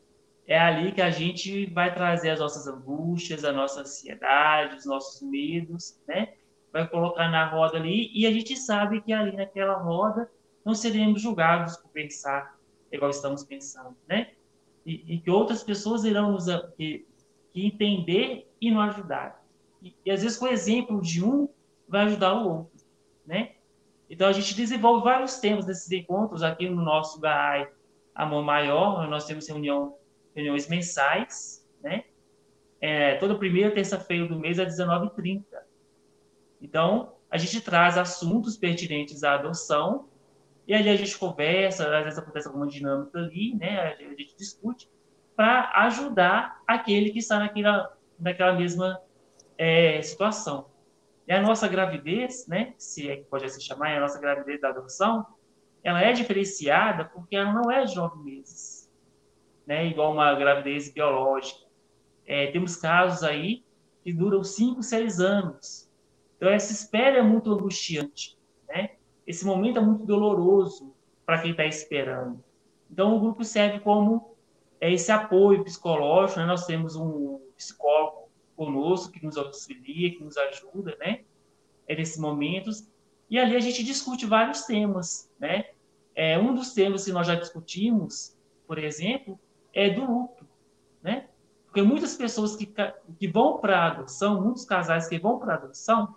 [0.47, 5.21] É ali que a gente vai trazer as nossas angústias, a nossa ansiedade, os nossos
[5.23, 6.35] medos, né?
[6.73, 10.31] Vai colocar na roda ali e a gente sabe que ali naquela roda
[10.65, 12.57] não seremos julgados por pensar
[12.93, 14.31] igual estamos pensando, né?
[14.87, 17.05] e, e que outras pessoas irão nos que,
[17.53, 19.45] que entender e nos ajudar.
[19.83, 21.49] E, e, às vezes com o exemplo de um
[21.89, 22.87] vai ajudar o outro,
[23.27, 23.53] né?
[24.09, 27.69] Então a gente desenvolve vários temas nesses encontros aqui no nosso GAI
[28.15, 29.97] Amor Maior, nós temos reunião,
[30.37, 32.05] reuniões mensais, né?
[32.79, 35.43] É, toda primeira terça-feira do mês às 19h30.
[36.61, 40.09] Então, a gente traz assuntos pertinentes à adoção
[40.67, 43.81] e ali a gente conversa, às vezes acontece alguma dinâmica ali, né?
[43.81, 44.91] A gente discute
[45.35, 49.01] para ajudar aquele que está naquela, naquela mesma
[49.57, 50.69] é, situação.
[51.27, 52.75] E a nossa gravidez, né?
[52.77, 55.27] Se é que pode se chamar, a nossa gravidez da adoção,
[55.83, 58.76] ela é diferenciada porque ela não é de nove meses,
[59.67, 59.87] né?
[59.87, 61.67] Igual uma gravidez biológica.
[62.25, 63.65] É, temos casos aí
[64.03, 65.91] que duram cinco, seis anos.
[66.37, 68.91] Então essa espera é muito angustiante, né?
[69.27, 72.43] esse momento é muito doloroso para quem está esperando.
[72.91, 74.37] Então, o grupo serve como
[74.81, 76.39] é, esse apoio psicológico.
[76.39, 76.47] Né?
[76.47, 81.25] Nós temos um psicólogo conosco que nos auxilia, que nos ajuda, né?
[81.89, 82.89] É nesses momentos.
[83.29, 85.65] E ali a gente discute vários temas, né?
[86.15, 89.39] É, um dos temas que nós já discutimos, por exemplo,
[89.77, 90.47] é do luto,
[91.03, 91.29] né?
[91.67, 92.67] Porque muitas pessoas que,
[93.19, 96.15] que vão para a adoção, muitos casais que vão para a adoção,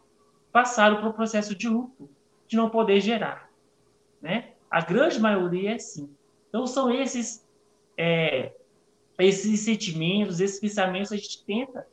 [0.54, 2.10] passaram por um processo de luto
[2.48, 3.52] de não poder gerar.
[4.22, 4.54] Né?
[4.72, 6.10] A grande maioria é sim.
[6.48, 7.46] Então, são esses,
[7.98, 8.54] é,
[9.20, 11.86] esses sentimentos, esses pensamentos que a gente tenta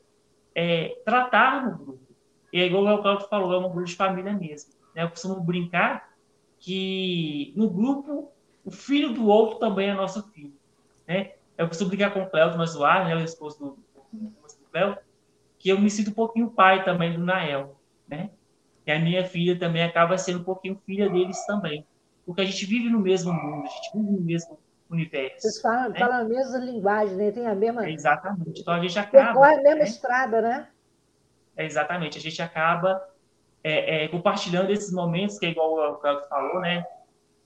[0.55, 2.07] é, tratar no grupo.
[2.53, 4.71] E é igual o Claudio falou, é um grupo de família mesmo.
[4.95, 5.03] Né?
[5.03, 6.15] Eu costumo brincar
[6.57, 8.31] que no grupo,
[8.63, 10.53] o filho do outro também é nosso filho.
[11.05, 11.33] Né?
[11.57, 13.77] Eu costumo brincar com o Cléo Mazuar, né, o esposo do,
[14.13, 14.97] do Cléo,
[15.57, 17.75] que eu me sinto um pouquinho pai também do Nael.
[18.07, 18.29] Né?
[18.85, 21.85] E a minha filha também acaba sendo um pouquinho filha deles também.
[22.25, 25.41] Porque a gente vive no mesmo mundo, a gente vive no mesmo universo.
[25.41, 25.99] Vocês falam, né?
[25.99, 27.31] falam a mesma linguagem, né?
[27.31, 27.85] Tem a mesma.
[27.85, 28.61] É exatamente.
[28.61, 29.25] Então a gente acaba.
[29.25, 29.83] Percorre a mesma né?
[29.83, 30.67] estrada, né?
[31.55, 32.17] É exatamente.
[32.17, 33.01] A gente acaba
[33.63, 36.85] é, é, compartilhando esses momentos, que é igual o Claudio falou, né?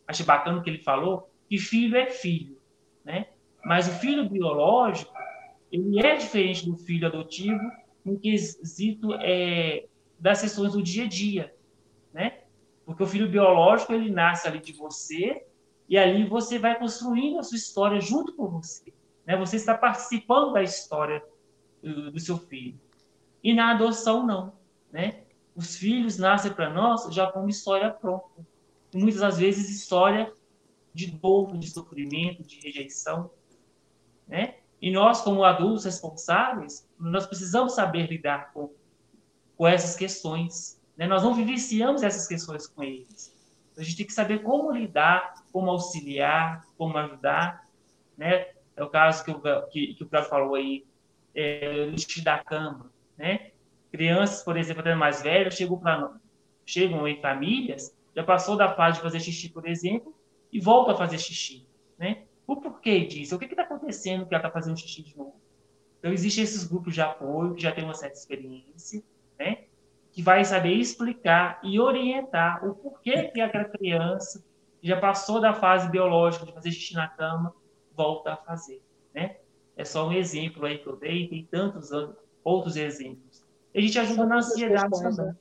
[0.08, 2.58] Achei bacana o que ele falou, que filho é filho,
[3.04, 3.28] né?
[3.63, 5.13] Mas o filho biológico,
[5.71, 7.60] ele é diferente do filho adotivo
[8.04, 9.86] no quesito é,
[10.19, 11.56] das sessões do dia a dia,
[12.13, 12.41] né?
[12.86, 15.45] Porque o filho biológico ele nasce ali de você
[15.88, 18.93] e ali você vai construindo a sua história junto com você,
[19.26, 19.38] né?
[19.38, 21.24] Você está participando da história
[21.82, 22.80] do, seu filho.
[23.43, 24.54] E na adoção não,
[24.91, 25.24] né?
[25.56, 28.45] Os filhos nascem para nós já com uma história pronta.
[28.93, 30.32] Muitas das vezes história
[30.93, 33.32] de dor, de sofrimento, de rejeição,
[34.32, 34.56] né?
[34.82, 38.72] E nós, como adultos responsáveis, nós precisamos saber lidar com
[39.62, 40.82] com essas questões.
[40.98, 41.06] Né?
[41.06, 43.32] Nós não vivenciamos essas questões com eles.
[43.78, 47.70] A gente tem que saber como lidar, como auxiliar, como ajudar.
[48.17, 48.48] Né?
[48.76, 50.84] É o caso que o, que, que o Flávio falou aí,
[51.36, 52.91] é, xixi da cama.
[53.15, 53.52] Né?
[53.91, 55.80] Crianças, por exemplo, até mais velhas, chegam,
[56.65, 60.12] chegam em famílias, já passou da fase de fazer xixi, por exemplo,
[60.52, 61.67] e volta a fazer xixi.
[62.00, 62.24] Né?
[62.47, 63.36] O porquê disso?
[63.36, 65.36] O que está acontecendo que ela está fazendo xixi de novo?
[65.99, 69.04] Então, existem esses grupos de apoio que já têm uma certa experiência,
[69.38, 69.65] né?
[70.12, 74.43] que vai saber explicar e orientar o porquê que aquela criança
[74.82, 77.54] que já passou da fase biológica de fazer xixi na cama
[77.95, 78.82] volta a fazer,
[79.13, 79.38] né?
[79.77, 81.89] É só um exemplo aí que eu dei, tem tantos
[82.43, 83.43] outros exemplos.
[83.73, 85.27] A gente ajuda na ansiedade também.
[85.27, 85.36] Né?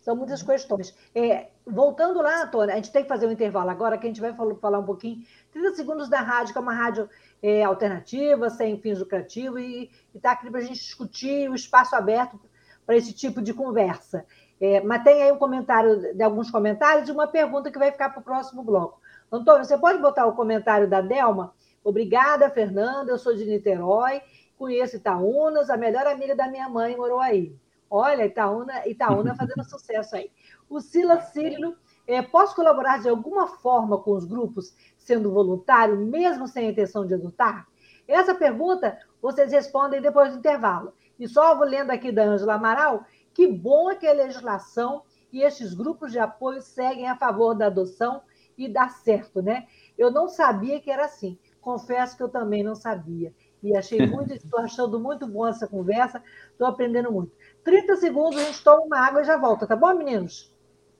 [0.00, 0.96] São muitas questões.
[1.14, 4.20] É, voltando lá, Antônia, a gente tem que fazer um intervalo agora, que a gente
[4.20, 7.08] vai falar um pouquinho, 30 segundos da rádio, que é uma rádio
[7.42, 12.38] é, alternativa, sem fins lucrativos, e está aqui para a gente discutir o espaço aberto
[12.84, 14.26] para esse tipo de conversa.
[14.60, 18.10] É, mas tem aí um comentário de alguns comentários e uma pergunta que vai ficar
[18.10, 19.00] para o próximo bloco.
[19.30, 21.54] Antônio, você pode botar o comentário da Delma?
[21.82, 23.10] Obrigada, Fernanda.
[23.10, 24.22] Eu sou de Niterói,
[24.56, 27.54] conheço Itaúnas, a melhor amiga da minha mãe morou aí.
[27.90, 30.30] Olha, Itaúna, Itaúna fazendo sucesso aí.
[30.68, 36.46] O Silas Cílio, é, posso colaborar de alguma forma com os grupos, sendo voluntário, mesmo
[36.46, 37.66] sem a intenção de adotar?
[38.06, 40.92] Essa pergunta vocês respondem depois do intervalo.
[41.18, 45.42] E só vou lendo aqui da Ângela Amaral, que bom é que a legislação e
[45.42, 48.22] estes grupos de apoio seguem a favor da adoção
[48.56, 49.66] e dá certo, né?
[49.98, 51.38] Eu não sabia que era assim.
[51.60, 53.34] Confesso que eu também não sabia.
[53.62, 57.32] E achei muito, estou achando muito bom essa conversa, estou aprendendo muito.
[57.64, 60.53] 30 segundos, a gente toma uma água e já volta, tá bom, meninos?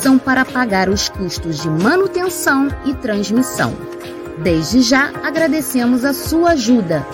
[0.00, 3.74] são para pagar os custos de manutenção e transmissão.
[4.42, 7.06] Desde já agradecemos a sua ajuda.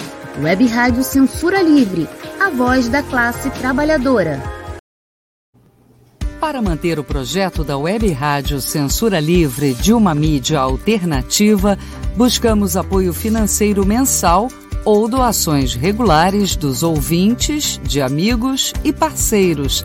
[0.43, 2.09] Web Rádio Censura Livre,
[2.41, 4.41] a voz da classe trabalhadora.
[6.41, 11.79] Para manter o projeto da Web Rádio Censura Livre de uma mídia alternativa,
[12.17, 14.49] buscamos apoio financeiro mensal
[14.85, 19.85] ou doações regulares dos ouvintes, de amigos e parceiros,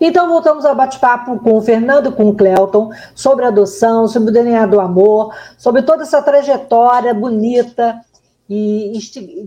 [0.00, 4.66] Então voltamos ao bate-papo com o Fernando, com o Clelton, sobre adoção, sobre o DNA
[4.66, 8.00] do amor, sobre toda essa trajetória bonita
[8.48, 8.98] e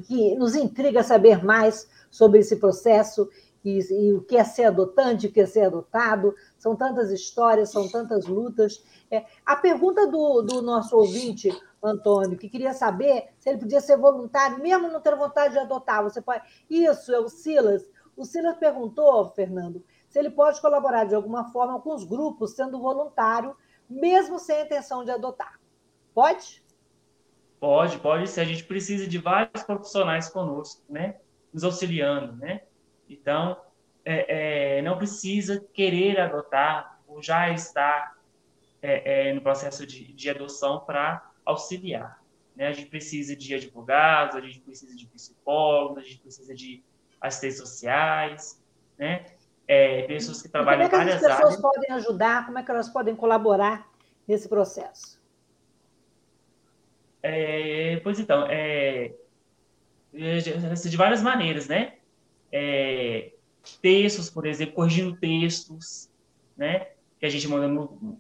[0.08, 3.30] que nos intriga saber mais sobre esse processo
[3.64, 6.36] e, e, o que é ser adotante, o que é ser adotado.
[6.58, 8.84] São tantas histórias, são tantas lutas.
[9.10, 11.50] É, a pergunta do, do nosso ouvinte,
[11.82, 16.04] Antônio, que queria saber se ele podia ser voluntário, mesmo não ter vontade de adotar.
[16.04, 16.44] Você pode.
[16.70, 17.84] Isso, é o Silas.
[18.18, 22.82] O Silas perguntou, Fernando, se ele pode colaborar de alguma forma com os grupos, sendo
[22.82, 23.56] voluntário,
[23.90, 25.58] mesmo sem a intenção de adotar.
[26.14, 26.62] Pode?
[27.58, 28.42] Pode, pode ser.
[28.42, 31.16] A gente precisa de vários profissionais conosco, né?
[31.54, 32.64] Nos auxiliando, né?
[33.10, 33.56] Então,
[34.04, 38.18] é, é, não precisa querer adotar ou já estar
[38.82, 42.22] é, é no processo de, de adoção para auxiliar.
[42.54, 42.68] Né?
[42.68, 46.84] A gente precisa de advogados, a gente precisa de psicólogos, a gente precisa de
[47.22, 48.62] assistentes sociais,
[48.98, 49.26] né?
[49.74, 51.24] É, pessoas que trabalham em várias áreas.
[51.24, 51.62] Como é que as pessoas áreas.
[51.62, 52.46] podem ajudar?
[52.46, 53.90] Como é que elas podem colaborar
[54.28, 55.18] nesse processo?
[57.24, 59.14] É, pois então, é,
[60.14, 60.38] é
[60.90, 61.94] de várias maneiras, né?
[62.52, 63.32] É,
[63.82, 66.10] textos, por exemplo, corrigindo textos,
[66.58, 66.88] né?
[67.18, 68.20] Que a gente manda no,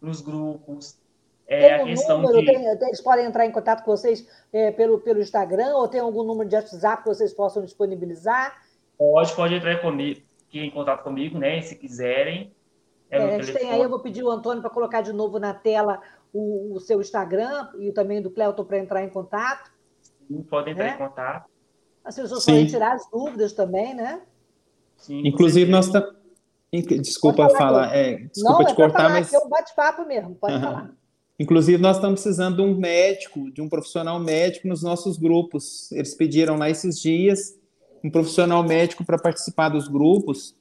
[0.00, 1.00] nos grupos.
[1.48, 2.46] É, tem um a questão número, de...
[2.46, 6.22] tem, eles podem entrar em contato com vocês é, pelo, pelo Instagram ou tem algum
[6.22, 8.62] número de WhatsApp que vocês possam disponibilizar?
[8.96, 10.22] Pode, pode entrar comigo,
[10.52, 11.60] em contato comigo, né?
[11.62, 12.52] Se quiserem.
[13.10, 15.38] É, é a gente tem aí, eu vou pedir o Antônio para colocar de novo
[15.38, 16.00] na tela
[16.32, 19.70] o, o seu Instagram e também do Cleuton para entrar em contato.
[20.26, 20.94] Sim, podem entrar né?
[20.94, 21.50] em contato.
[22.04, 22.52] As pessoas Sim.
[22.52, 24.22] podem tirar as dúvidas também, né?
[24.96, 26.16] Sim, Inclusive, nós estamos.
[26.72, 29.32] Desculpa falar, falar é, desculpa Não, te é cortar, falar, mas.
[29.32, 30.60] É um bate-papo mesmo, pode uhum.
[30.60, 30.90] falar.
[31.38, 35.92] Inclusive, nós estamos precisando de um médico, de um profissional médico nos nossos grupos.
[35.92, 37.55] Eles pediram lá esses dias.
[38.06, 40.54] Um profissional médico para participar dos grupos,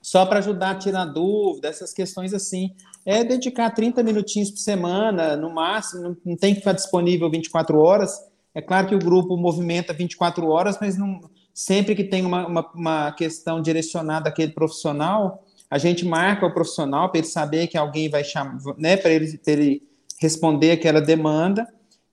[0.00, 2.72] só para ajudar a tirar dúvida, essas questões assim.
[3.04, 8.18] É dedicar 30 minutinhos por semana, no máximo, não tem que ficar disponível 24 horas.
[8.54, 11.20] É claro que o grupo movimenta 24 horas, mas não,
[11.52, 17.10] sempre que tem uma, uma, uma questão direcionada àquele profissional, a gente marca o profissional
[17.10, 19.82] para ele saber que alguém vai chamar, né, para ele, ele
[20.20, 21.66] responder aquela demanda.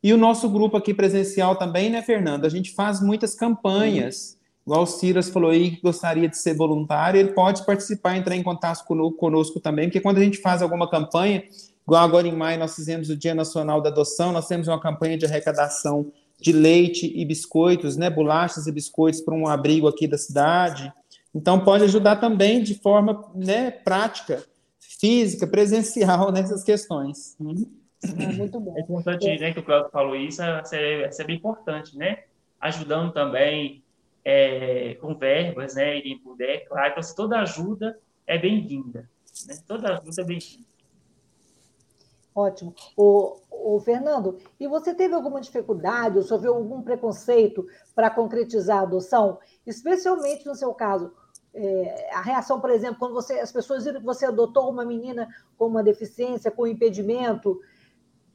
[0.04, 2.46] E o nosso grupo aqui presencial também, né, Fernando?
[2.46, 4.38] A gente faz muitas campanhas.
[4.66, 8.42] Igual o Ciras falou aí que gostaria de ser voluntário, ele pode participar, entrar em
[8.42, 11.44] contato conosco também, porque quando a gente faz alguma campanha,
[11.84, 15.18] igual agora em maio nós fizemos o Dia Nacional da Adoção, nós temos uma campanha
[15.20, 16.12] de arrecadação
[16.42, 20.92] de leite e biscoitos, né, bolachas e biscoitos para um abrigo aqui da cidade.
[21.34, 24.44] Então pode ajudar também de forma né, prática,
[24.80, 27.38] física, presencial nessas questões.
[27.40, 28.74] É muito bom.
[28.78, 29.38] É importante, é.
[29.38, 32.20] né, que o Cláudio falou isso, é, é, é bem importante, né?
[32.60, 33.84] Ajudando também
[34.26, 39.08] é, com verbas, né, e puder, claro, então, toda ajuda é bem-vinda,
[39.48, 39.56] né?
[39.68, 40.66] Toda ajuda é bem-vinda.
[42.34, 42.74] Ótimo.
[42.98, 48.82] O, o Fernando, e você teve alguma dificuldade ou sofreu algum preconceito para concretizar a
[48.82, 51.14] adoção, especialmente no seu caso?
[51.54, 55.30] É, a reação, por exemplo, quando você, as pessoas viram que você adotou uma menina
[55.58, 57.62] com uma deficiência, com impedimento,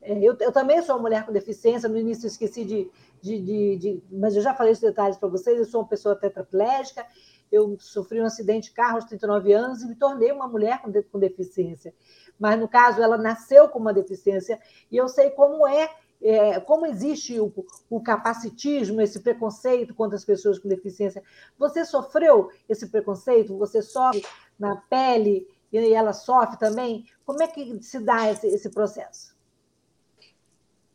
[0.01, 3.76] é, eu, eu, também sou uma mulher com deficiência, no início esqueci de, de, de,
[3.76, 5.58] de, Mas eu já falei esses detalhes para vocês.
[5.58, 7.06] Eu sou uma pessoa tetraplégica,
[7.50, 10.90] eu sofri um acidente de carro aos 39 anos e me tornei uma mulher com,
[10.90, 11.94] de, com deficiência.
[12.38, 14.58] Mas, no caso, ela nasceu com uma deficiência
[14.90, 15.90] e eu sei como é,
[16.22, 17.52] é como existe o,
[17.88, 21.22] o capacitismo, esse preconceito contra as pessoas com deficiência.
[21.58, 23.58] Você sofreu esse preconceito?
[23.58, 24.24] Você sofre
[24.58, 27.04] na pele e ela sofre também?
[27.24, 29.39] Como é que se dá esse, esse processo?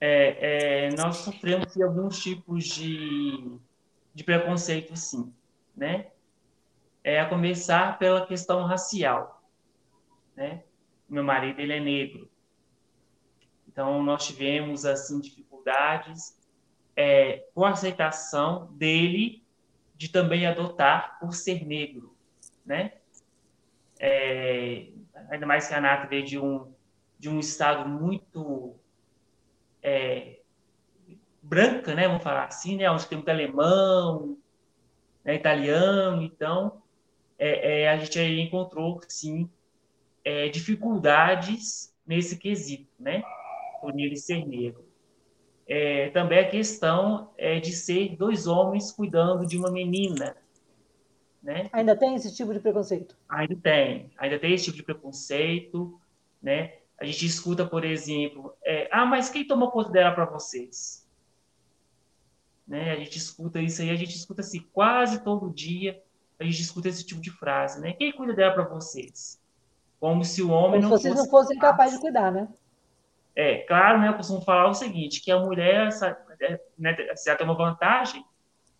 [0.07, 3.57] É, é, nós sofremos alguns tipos de,
[4.13, 5.33] de preconceito, sim,
[5.75, 6.11] né?
[7.03, 9.43] É a começar pela questão racial,
[10.35, 10.63] né?
[11.09, 12.29] Meu marido ele é negro,
[13.67, 16.39] então nós tivemos assim dificuldades
[16.95, 19.43] é, com a aceitação dele
[19.95, 22.15] de também adotar por ser negro,
[22.63, 22.93] né?
[23.99, 24.87] É,
[25.29, 26.71] ainda mais que a Nata veio de um
[27.17, 28.75] de um estado muito
[29.85, 30.39] é,
[31.43, 34.35] branca, né, vamos falar assim, né, tem muito alemão,
[35.23, 36.81] né, italiano, então
[37.37, 39.47] é, é, a gente encontrou, sim,
[40.23, 43.21] é, dificuldades nesse quesito, né,
[43.79, 44.83] por ele ser negro.
[45.67, 50.35] É, também a questão é de ser dois homens cuidando de uma menina,
[51.41, 51.69] né?
[51.71, 53.15] Ainda tem esse tipo de preconceito?
[53.27, 55.99] Ainda tem, ainda tem esse tipo de preconceito,
[56.41, 56.73] né?
[56.99, 61.05] A gente escuta, por exemplo, é, ah, mas quem tomou conta dela para vocês?
[62.67, 62.91] Né?
[62.91, 66.01] A gente escuta isso aí, a gente escuta assim, quase todo dia,
[66.39, 67.93] a gente escuta esse tipo de frase, né?
[67.93, 69.41] Quem cuida dela para vocês?
[69.99, 72.47] Como se o homem Como não vocês não fossem capazes de cuidar, né?
[73.35, 74.09] É, claro, né?
[74.09, 75.89] Eu costumo falar o seguinte, que a mulher
[76.39, 78.25] é, né, já tem uma vantagem,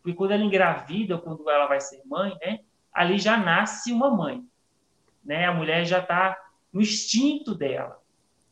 [0.01, 2.59] porque quando ela engravida, quando ela vai ser mãe, né?
[2.93, 4.45] Ali já nasce uma mãe,
[5.23, 5.45] né?
[5.45, 6.37] A mulher já está
[6.71, 8.01] no instinto dela.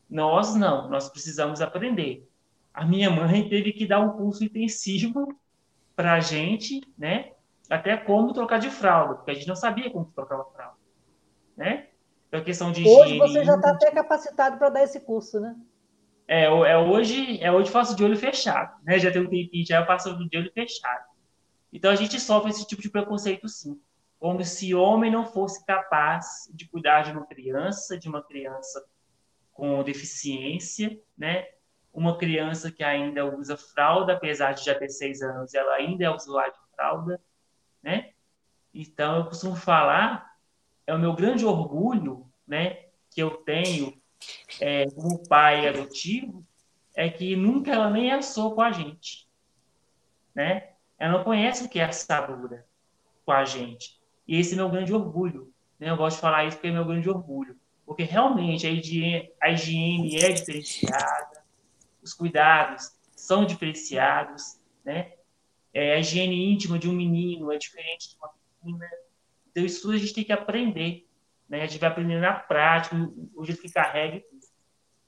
[0.10, 2.30] Nós não, nós precisamos aprender.
[2.74, 5.36] A minha mãe teve que dar um curso intensivo
[5.96, 7.32] para a gente, né?
[7.70, 10.78] Até como trocar de fralda, porque a gente não sabia como trocava fralda,
[11.56, 11.88] né?
[12.28, 13.22] Então, a questão de higiene...
[13.22, 15.56] Hoje você já está até capacitado para dar esse curso, né?
[16.28, 18.98] É, é hoje, é hoje faço de olho fechado, né?
[18.98, 21.06] Já tem um tempinho, já passo de olho fechado.
[21.72, 23.80] Então a gente sofre esse tipo de preconceito, sim,
[24.20, 28.84] como se homem não fosse capaz de cuidar de uma criança, de uma criança
[29.54, 31.48] com deficiência, né?
[31.94, 36.10] Uma criança que ainda usa fralda, apesar de já ter seis anos, ela ainda é
[36.10, 37.22] usuária de fralda,
[37.82, 38.12] né?
[38.74, 40.36] Então, eu costumo falar,
[40.88, 42.86] é o meu grande orgulho, né?
[43.12, 44.02] Que eu tenho
[44.60, 46.44] é, como pai adotivo,
[46.96, 49.28] é que nunca ela nem assou com a gente,
[50.34, 50.72] né?
[50.98, 52.66] Ela não conhece o que é assadura
[53.26, 54.00] com a gente.
[54.28, 55.54] E esse é meu grande orgulho.
[55.80, 55.90] Né?
[55.90, 59.52] Eu gosto de falar isso porque é meu grande orgulho porque realmente a higiene, a
[59.52, 61.44] higiene é diferenciada,
[62.02, 65.14] os cuidados são diferenciados, né?
[65.74, 68.32] É, a higiene íntima de um menino é diferente de uma
[68.64, 68.88] menina.
[69.50, 71.08] Então, isso tudo a gente tem que aprender,
[71.50, 71.62] né?
[71.62, 72.96] A gente vai aprender na prática,
[73.36, 74.24] o jeito que carrega.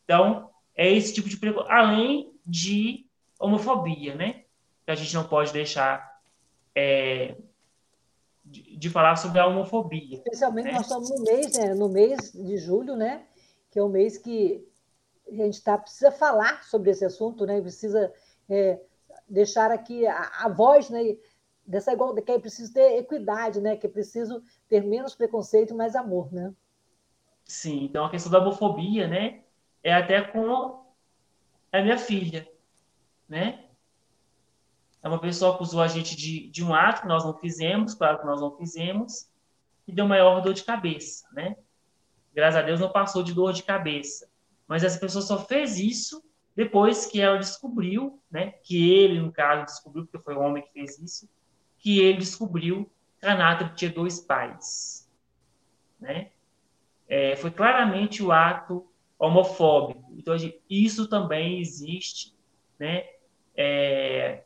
[0.03, 3.05] Então, é esse tipo de preconceito, além de
[3.39, 4.43] homofobia, né?
[4.85, 6.19] Que a gente não pode deixar
[6.73, 7.35] é,
[8.63, 10.17] de, de falar sobre a homofobia.
[10.17, 10.73] Especialmente né?
[10.73, 11.73] nós estamos no mês, né?
[11.73, 13.23] no mês de julho, né?
[13.69, 14.65] que é o mês que
[15.27, 17.59] a gente tá, precisa falar sobre esse assunto, né?
[17.59, 18.13] precisa
[18.49, 18.79] é,
[19.27, 21.17] deixar aqui a, a voz, né?
[21.65, 23.75] dessa igualdade, que é preciso ter equidade, né?
[23.75, 26.53] Que é preciso ter menos preconceito e mais amor, né?
[27.43, 29.41] Sim, então a questão da homofobia, né?
[29.83, 30.85] É até com
[31.71, 32.47] a minha filha,
[33.27, 33.64] né?
[35.05, 37.93] É uma pessoa que acusou a gente de, de um ato que nós não fizemos,
[37.93, 39.29] claro que nós não fizemos,
[39.87, 41.55] e deu maior dor de cabeça, né?
[42.33, 44.27] Graças a Deus não passou de dor de cabeça.
[44.67, 46.23] Mas essa pessoa só fez isso
[46.55, 48.53] depois que ela descobriu, né?
[48.63, 51.29] Que ele, no caso, descobriu, porque foi o homem que fez isso,
[51.77, 55.07] que ele descobriu que a Nathalie tinha dois pais,
[55.99, 56.31] né?
[57.07, 58.87] É, foi claramente o ato
[59.19, 60.11] homofóbico.
[60.17, 60.35] Então,
[60.67, 62.35] isso também existe,
[62.79, 63.07] né?
[63.55, 64.44] É,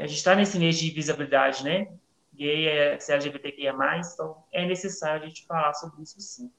[0.00, 1.88] a gente está nesse mês de visibilidade, né?
[2.34, 3.74] Gay, é, LGBTQIA+,
[4.12, 6.50] então é necessário a gente falar sobre isso sim.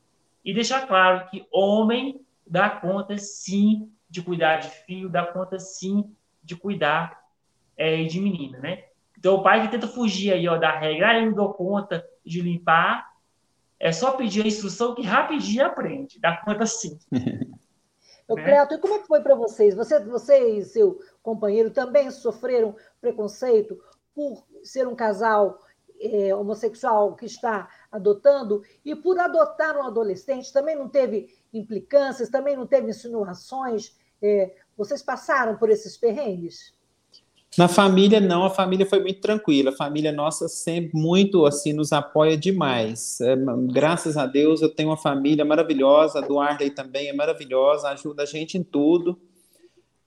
[0.45, 6.13] E deixar claro que homem dá conta sim de cuidar de filho, dá conta sim
[6.43, 7.23] de cuidar
[7.75, 8.84] é, de menina, né?
[9.17, 12.05] Então o pai que tenta fugir aí ó, da regra, ah, eu não dou conta
[12.25, 13.13] de limpar,
[13.79, 16.99] é só pedir a instrução que rapidinho aprende, dá conta sim.
[18.28, 18.43] Eu, né?
[18.43, 19.76] Cleto, e como é que foi para vocês?
[19.76, 23.82] Você, você e seu companheiro também sofreram preconceito
[24.15, 25.59] por ser um casal
[25.99, 32.55] é, homossexual que está adotando e por adotar um adolescente também não teve implicâncias, também
[32.55, 33.95] não teve insinuações.
[34.21, 36.74] É, vocês passaram por esses perrengues?
[37.58, 39.70] Na família, não, a família foi muito tranquila.
[39.70, 43.22] A família nossa sempre muito assim nos apoia demais.
[43.22, 43.36] É,
[43.72, 48.24] graças a Deus eu tenho uma família maravilhosa, a do Arley também é maravilhosa, ajuda
[48.24, 49.20] a gente em tudo.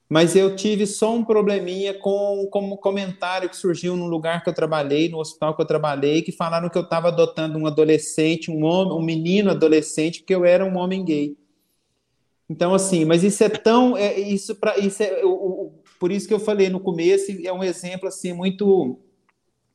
[0.08, 4.48] Mas eu tive só um probleminha com, com um comentário que surgiu no lugar que
[4.48, 8.50] eu trabalhei, no hospital que eu trabalhei, que falaram que eu estava adotando um adolescente,
[8.50, 11.36] um homem, um menino adolescente, porque eu era um homem gay.
[12.48, 13.96] Então, assim, mas isso é tão.
[13.96, 17.64] É, isso para isso é, o, por isso que eu falei no começo, é um
[17.64, 18.98] exemplo assim muito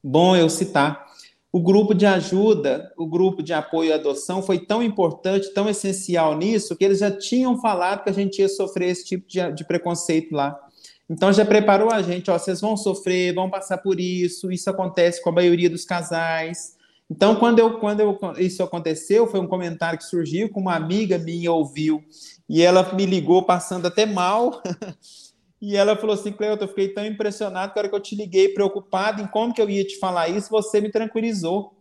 [0.04, 1.12] bom eu citar
[1.52, 6.38] o grupo de ajuda, o grupo de apoio à adoção foi tão importante, tão essencial
[6.38, 9.66] nisso, que eles já tinham falado que a gente ia sofrer esse tipo de, de
[9.66, 10.58] preconceito lá.
[11.10, 15.22] Então já preparou a gente, ó, vocês vão sofrer, vão passar por isso, isso acontece
[15.22, 16.78] com a maioria dos casais.
[17.10, 21.18] Então, quando, eu, quando eu, isso aconteceu, foi um comentário que surgiu, com uma amiga
[21.18, 22.02] minha ouviu,
[22.48, 24.64] e ela me ligou passando até mal,
[25.62, 28.16] E ela falou assim, Cleuta, eu fiquei tão impressionado que a hora que eu te
[28.16, 31.74] liguei, preocupado em como que eu ia te falar isso, você me tranquilizou.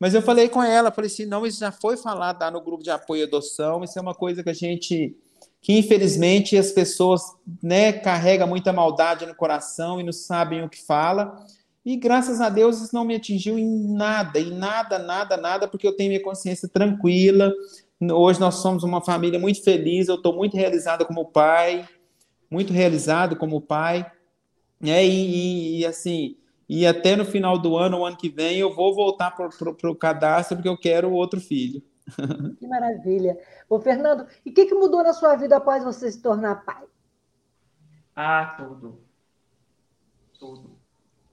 [0.00, 2.82] Mas eu falei com ela, falei assim, não, isso já foi falado lá no grupo
[2.82, 5.14] de apoio à adoção, isso é uma coisa que a gente,
[5.60, 7.20] que infelizmente as pessoas,
[7.62, 11.44] né, carrega muita maldade no coração e não sabem o que fala.
[11.84, 15.86] E graças a Deus isso não me atingiu em nada, em nada, nada, nada, porque
[15.86, 17.52] eu tenho minha consciência tranquila.
[18.12, 21.86] Hoje nós somos uma família muito feliz, eu estou muito realizada como pai,
[22.50, 24.10] muito realizado como pai,
[24.80, 25.04] né?
[25.04, 26.36] E, e, e, assim,
[26.68, 29.96] e até no final do ano, o ano que vem, eu vou voltar para o
[29.96, 31.82] cadastro porque eu quero outro filho.
[32.58, 33.38] Que maravilha.
[33.68, 36.84] Ô, Fernando, e o que, que mudou na sua vida após você se tornar pai?
[38.16, 39.00] Ah, tudo.
[40.38, 40.78] Tudo.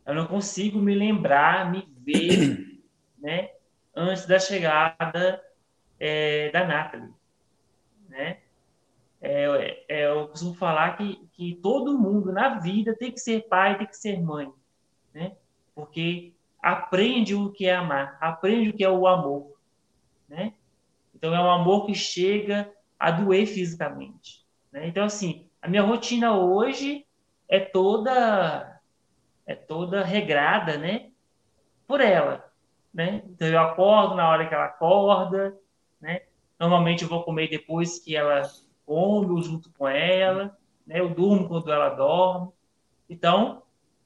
[0.05, 2.81] Eu não consigo me lembrar, me ver,
[3.17, 3.51] né?
[3.95, 5.41] Antes da chegada
[5.99, 7.13] é, da Nathalie,
[8.09, 8.39] né?
[9.27, 13.75] É, é, eu costumo falar que, que todo mundo na vida tem que ser pai,
[13.75, 14.53] tem que ser mãe,
[15.11, 15.35] né?
[15.73, 19.57] Porque aprende o que é amar, aprende o que é o amor,
[20.29, 20.53] né?
[21.15, 24.87] Então é um amor que chega a doer fisicamente, né?
[24.87, 27.03] Então assim, a minha rotina hoje
[27.49, 28.79] é toda
[29.47, 31.09] é toda regrada, né?
[31.87, 32.47] Por ela,
[32.93, 33.23] né?
[33.25, 35.57] Então eu acordo na hora que ela acorda,
[35.99, 36.21] né?
[36.59, 38.43] Normalmente eu vou comer depois que ela
[38.85, 40.99] como junto com ela, né?
[40.99, 42.51] eu durmo quando ela dorme.
[43.09, 43.63] Então,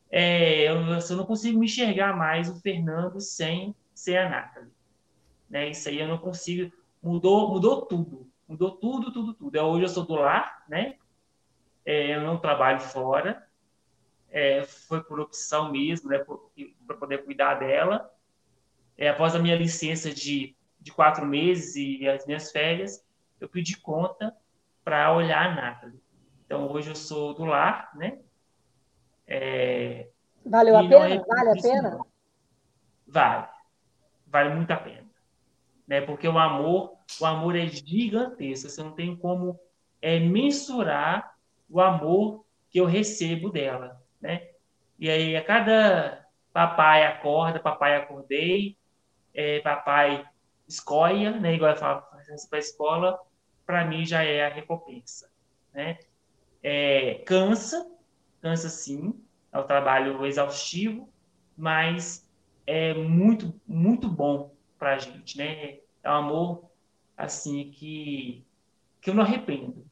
[0.09, 4.71] é, eu, eu, não consigo me enxergar mais o Fernando sem, sem a Nathalie.
[5.49, 5.69] Né?
[5.69, 6.71] Isso aí eu não consigo.
[7.01, 8.29] Mudou, mudou tudo.
[8.47, 9.55] Mudou tudo, tudo, tudo.
[9.55, 10.95] É, hoje eu sou do lar, né?
[11.85, 13.47] É, eu não trabalho fora.
[14.31, 16.23] É, foi por opção mesmo, né?
[16.87, 18.11] Para poder cuidar dela.
[18.97, 23.05] É, após a minha licença de, de quatro meses e as minhas férias,
[23.39, 24.35] eu pedi conta
[24.89, 26.01] para olhar a Nathalie.
[26.43, 28.17] Então, hoje eu sou do lar, né?
[29.27, 30.09] É...
[30.43, 31.13] Valeu a pena?
[31.13, 31.89] É vale a pena?
[31.91, 32.05] Não.
[33.05, 33.47] Vale.
[34.25, 35.07] Vale muito a pena.
[35.87, 36.01] Né?
[36.01, 38.67] Porque o amor, o amor é gigantesco.
[38.67, 39.59] Você não tem como
[40.01, 41.35] é, mensurar
[41.69, 44.49] o amor que eu recebo dela, né?
[44.97, 48.75] E aí, a cada papai acorda, papai acordei,
[49.35, 50.27] é, papai
[50.67, 51.53] escolha, né?
[51.53, 53.19] Igual eu falo para a escola,
[53.69, 55.29] para mim já é a recompensa.
[55.71, 55.99] Né?
[56.63, 57.87] É, cansa,
[58.41, 59.13] cansa sim,
[59.53, 61.07] é um trabalho exaustivo,
[61.55, 62.27] mas
[62.65, 65.77] é muito, muito bom para a gente, né?
[66.03, 66.71] É um amor,
[67.15, 68.43] assim, que,
[68.99, 69.85] que eu não arrependo,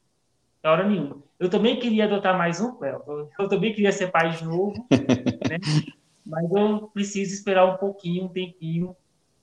[0.60, 1.22] na hora nenhuma.
[1.38, 3.30] Eu também queria adotar mais um, Cléo.
[3.38, 4.74] Eu também queria ser pai de novo,
[5.48, 5.58] né?
[6.26, 8.96] Mas eu preciso esperar um pouquinho, um tempinho,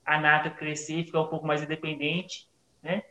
[0.04, 2.46] a Nata crescer, ficar um pouco mais independente,
[2.82, 3.02] né?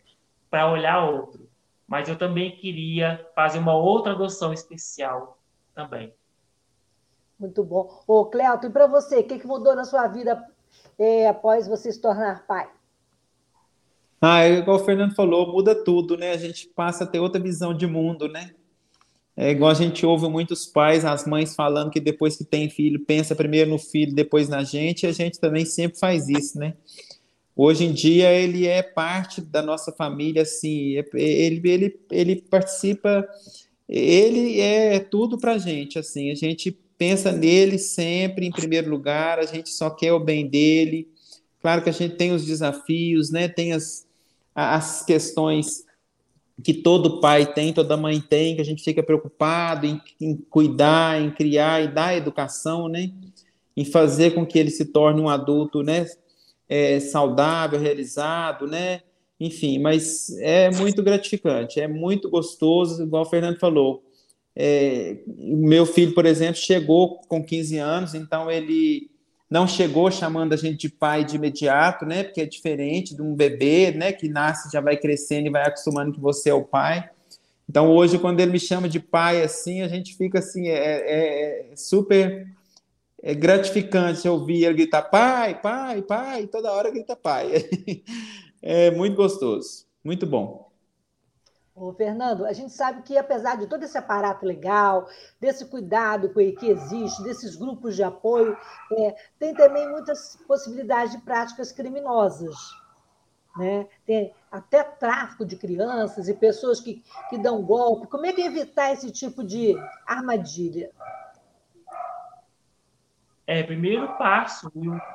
[0.56, 1.50] Para olhar outro.
[1.86, 5.38] Mas eu também queria fazer uma outra adoção especial
[5.74, 6.14] também.
[7.38, 8.02] Muito bom.
[8.08, 10.42] Ô, Cleuto, e para você, o que, que mudou na sua vida
[10.98, 12.70] é, após você se tornar pai?
[14.22, 16.32] Ah, é igual o Fernando falou, muda tudo, né?
[16.32, 18.52] A gente passa a ter outra visão de mundo, né?
[19.36, 23.06] É igual a gente ouve muitos pais, as mães falando que depois que tem filho,
[23.06, 26.76] pensa primeiro no filho, depois na gente, e a gente também sempre faz isso, né?
[27.56, 33.26] Hoje em dia ele é parte da nossa família, assim, é, ele, ele, ele participa,
[33.88, 39.40] ele é tudo para a gente, assim, a gente pensa nele sempre em primeiro lugar,
[39.40, 41.08] a gente só quer o bem dele.
[41.62, 43.48] Claro que a gente tem os desafios, né?
[43.48, 44.08] Tem as,
[44.54, 45.84] as questões
[46.64, 51.22] que todo pai tem, toda mãe tem, que a gente fica preocupado em, em cuidar,
[51.22, 53.12] em criar e dar educação, né?
[53.76, 56.06] Em fazer com que ele se torne um adulto, né?
[56.68, 59.02] É, saudável, realizado, né?
[59.40, 64.04] Enfim, mas é muito gratificante, é muito gostoso, igual o Fernando falou.
[64.56, 69.10] É, meu filho, por exemplo, chegou com 15 anos, então ele
[69.50, 72.24] não chegou chamando a gente de pai de imediato, né?
[72.24, 74.12] Porque é diferente de um bebê, né?
[74.14, 77.10] Que nasce, já vai crescendo e vai acostumando que você é o pai.
[77.70, 81.72] Então hoje, quando ele me chama de pai, assim, a gente fica assim, é, é,
[81.72, 82.48] é super
[83.26, 87.52] é gratificante ouvir ele gritar pai, pai, pai, toda hora grita pai.
[88.68, 90.72] É muito gostoso, muito bom.
[91.76, 95.08] Ô, Fernando, a gente sabe que, apesar de todo esse aparato legal,
[95.40, 98.58] desse cuidado que existe, desses grupos de apoio,
[98.92, 102.56] é, tem também muitas possibilidades de práticas criminosas.
[103.56, 103.88] Né?
[104.04, 108.08] Tem até tráfico de crianças e pessoas que, que dão golpe.
[108.08, 109.76] Como é que evitar esse tipo de
[110.08, 110.90] armadilha?
[113.48, 114.72] É, primeiro passo,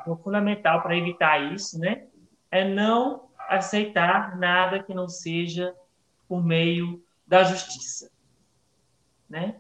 [0.07, 2.07] o fundamental para evitar isso, né,
[2.51, 5.74] é não aceitar nada que não seja
[6.28, 8.11] por meio da justiça.
[9.28, 9.57] Né?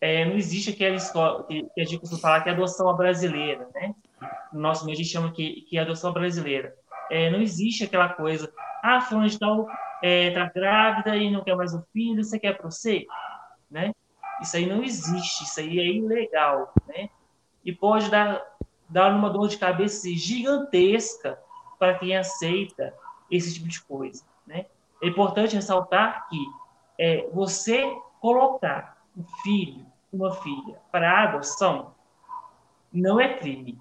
[0.00, 3.68] É, não existe aquela história que, a gente costuma falar que é adoção brasileira.
[3.74, 3.94] Né?
[4.52, 6.74] No nosso meio, a gente chama que, que é adoção brasileira.
[7.10, 8.52] É, não existe aquela coisa,
[8.82, 9.66] ah, fulano de tal
[10.02, 13.06] é, tá grávida e não quer mais um filho, você quer para você?
[13.70, 13.92] Né?
[14.40, 16.72] Isso aí não existe, isso aí é ilegal.
[16.88, 17.08] Né?
[17.70, 18.44] E pode dar,
[18.88, 21.40] dar uma dor de cabeça gigantesca
[21.78, 22.92] para quem aceita
[23.30, 24.24] esse tipo de coisa.
[24.44, 24.66] Né?
[25.00, 26.36] É importante ressaltar que
[26.98, 31.94] é, você colocar um filho, uma filha para adoção
[32.92, 33.80] não é crime.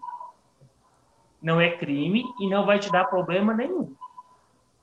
[1.42, 3.96] Não é crime e não vai te dar problema nenhum,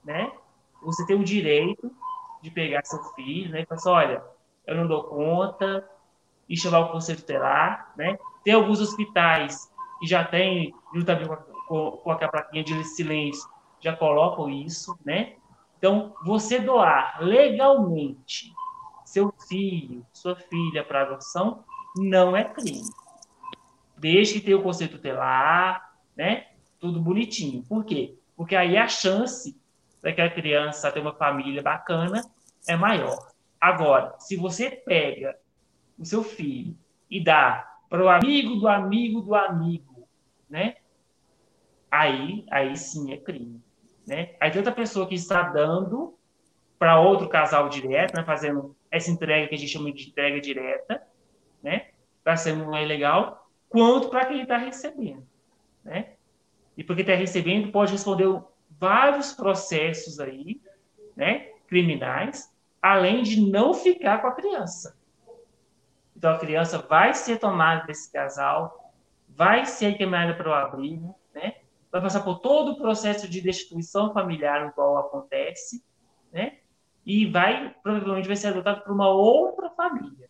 [0.03, 0.33] né?
[0.81, 1.89] Você tem o direito
[2.41, 3.61] de pegar seu filho, né?
[3.61, 4.23] E falar assim, olha,
[4.65, 5.87] eu não dou conta,
[6.49, 8.17] e chamar o conselho tutelar, né?
[8.47, 9.69] Tem alguns hospitais
[9.99, 11.27] que já tem, juntamente
[11.67, 13.45] com, com aquela plaquinha de silêncio,
[13.81, 15.33] já colocam isso, né?
[15.77, 18.53] Então, você doar legalmente
[19.03, 21.65] seu filho, sua filha para adoção,
[21.97, 22.87] não é crime.
[23.97, 26.47] Desde que tenha o conceito tutelar, né?
[26.79, 27.63] Tudo bonitinho.
[27.63, 28.15] Por quê?
[28.33, 29.59] Porque aí a chance
[30.01, 32.21] daquela criança ter uma família bacana
[32.65, 33.27] é maior.
[33.59, 35.37] Agora, se você pega
[35.99, 36.77] o seu filho
[37.11, 40.07] e dá para o amigo do amigo do amigo,
[40.49, 40.75] né?
[41.89, 43.61] Aí, aí sim é crime.
[44.05, 44.35] Né?
[44.39, 46.17] Aí outra pessoa que está dando
[46.77, 48.23] para outro casal direto, né?
[48.23, 51.01] fazendo essa entrega que a gente chama de entrega direta,
[51.61, 51.89] né?
[52.19, 55.25] Está sendo um legal, quanto para quem está recebendo,
[55.83, 56.13] né?
[56.77, 60.61] E porque está recebendo, pode responder vários processos aí,
[61.15, 61.51] né?
[61.67, 64.96] Criminais, além de não ficar com a criança.
[66.17, 68.91] Então a criança vai ser tomada desse casal,
[69.29, 71.57] vai ser encaminhada para o abrigo, né?
[71.91, 75.83] vai passar por todo o processo de destituição familiar no qual acontece,
[76.31, 76.57] né?
[77.05, 80.29] E vai, provavelmente, vai ser adotado por uma outra família,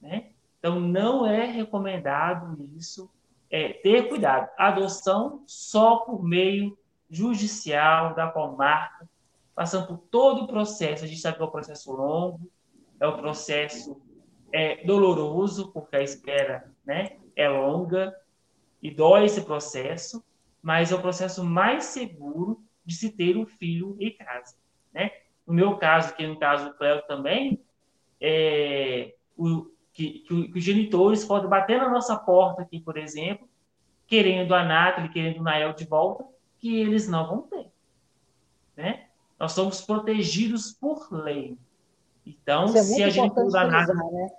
[0.00, 0.30] né?
[0.58, 3.10] Então, não é recomendado isso,
[3.50, 4.48] é, ter cuidado.
[4.56, 6.78] Adoção só por meio
[7.10, 9.08] judicial da comarca,
[9.54, 11.04] passando por todo o processo.
[11.04, 12.50] A gente sabe que é um processo longo,
[12.98, 14.00] é um processo
[14.54, 18.14] é, doloroso, porque a espera né, é longa
[18.80, 20.24] e dói esse processo,
[20.62, 24.54] mas é o processo mais seguro de se ter um filho em casa.
[24.92, 25.10] Né?
[25.44, 27.64] No meu caso, que no caso do Cléo também,
[28.20, 33.48] é, o, que, que, que, os genitores podem bater na nossa porta aqui, por exemplo,
[34.06, 36.24] querendo a Nathalie, querendo o Nael de volta,
[36.58, 37.72] que eles não vão ter.
[38.76, 39.06] Né?
[39.36, 41.58] Nós somos protegidos por lei.
[42.24, 43.92] Então, é se a gente dá nada.
[43.92, 44.30] Né?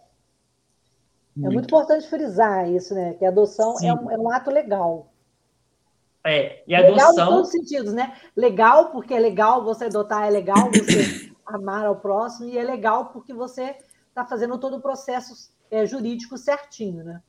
[1.38, 3.14] É muito importante frisar isso, né?
[3.16, 5.12] Que a adoção é um, é um, ato legal.
[6.24, 7.12] É, e a legal adoção.
[7.12, 8.16] Legal em todos os sentidos, né?
[8.36, 13.08] Legal porque é legal você adotar, é legal você amar ao próximo, e é legal
[13.08, 13.76] porque você
[14.08, 17.22] está fazendo todo o processo é, jurídico certinho, né?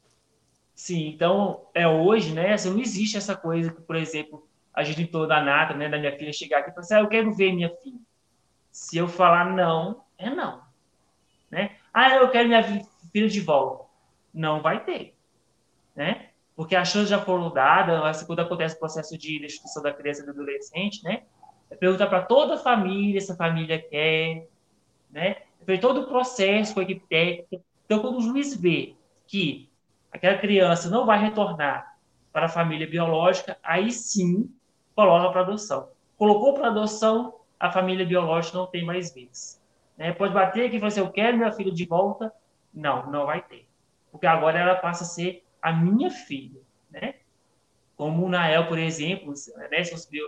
[0.73, 2.53] Sim, então, é hoje, né?
[2.53, 6.17] Assim, não existe essa coisa que, por exemplo, a genitora da Nata, né, da minha
[6.17, 7.99] filha, chegar aqui e falar assim, ah, eu quero ver minha filha.
[8.71, 10.61] Se eu falar não, é não.
[11.51, 11.77] Né?
[11.95, 12.63] Ah, eu quero minha
[13.11, 13.86] filha de volta.
[14.37, 15.15] Não vai ter.
[15.95, 16.29] Né?
[16.55, 20.25] Porque as chances já foram dadas, quando acontece o processo de destituição da criança e
[20.27, 21.23] do adolescente, né?
[21.71, 24.47] É perguntar para toda a família se a família quer,
[25.11, 25.37] né?
[25.65, 27.65] Foi todo o processo com a equipe técnica.
[27.85, 28.95] Então, quando o juiz vê
[29.27, 29.69] que
[30.13, 31.97] aquela criança não vai retornar
[32.33, 34.51] para a família biológica, aí sim
[34.95, 35.89] coloca para adoção.
[36.17, 39.61] Colocou para adoção, a família biológica não tem mais vez.
[39.97, 40.13] Né?
[40.13, 42.33] Pode bater e falar assim, eu quero minha filha de volta.
[42.73, 43.66] Não, não vai ter.
[44.17, 46.59] Porque agora ela passa a ser a minha filha.
[46.91, 47.17] Né?
[47.95, 49.35] Como o Nael, por exemplo,
[49.71, 49.85] né?
[49.85, 50.19] se,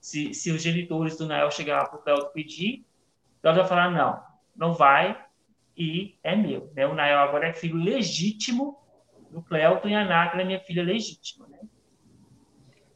[0.00, 2.84] se, se, os genitores do Nael chegar para o Cléo pedir,
[3.38, 4.20] então vai falar, não,
[4.56, 5.24] não vai
[5.76, 6.72] e é meu.
[6.74, 6.88] Né?
[6.88, 8.80] O Nael agora é filho legítimo
[9.30, 11.46] do Cleuton e a Nádia é minha filha legítima.
[11.46, 11.60] Né?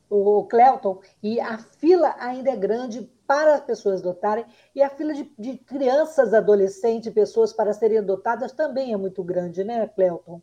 [0.08, 5.14] O Cleuton, e a fila ainda é grande para as pessoas adotarem, e a fila
[5.14, 10.42] de, de crianças, adolescentes, pessoas para serem adotadas também é muito grande, né, Cleuton?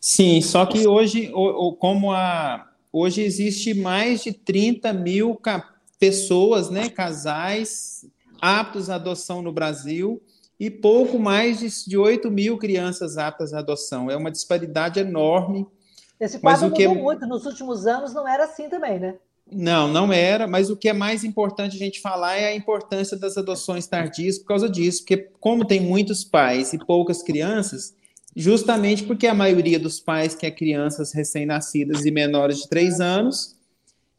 [0.00, 1.32] Sim, só que hoje,
[1.80, 5.36] como a, hoje existe mais de 30 mil
[5.98, 8.06] pessoas, né, casais
[8.40, 10.22] aptos à adoção no Brasil
[10.60, 14.08] e pouco mais de, de 8 mil crianças aptas à adoção.
[14.08, 15.66] É uma disparidade enorme.
[16.20, 16.86] Esse quadro mudou que...
[16.86, 17.26] Muito.
[17.26, 19.18] Nos últimos anos não era assim também, né?
[19.50, 23.16] Não, não era, mas o que é mais importante a gente falar é a importância
[23.16, 27.94] das adoções tardias por causa disso, porque como tem muitos pais e poucas crianças,
[28.34, 33.54] justamente porque a maioria dos pais quer crianças recém-nascidas e menores de 3 anos,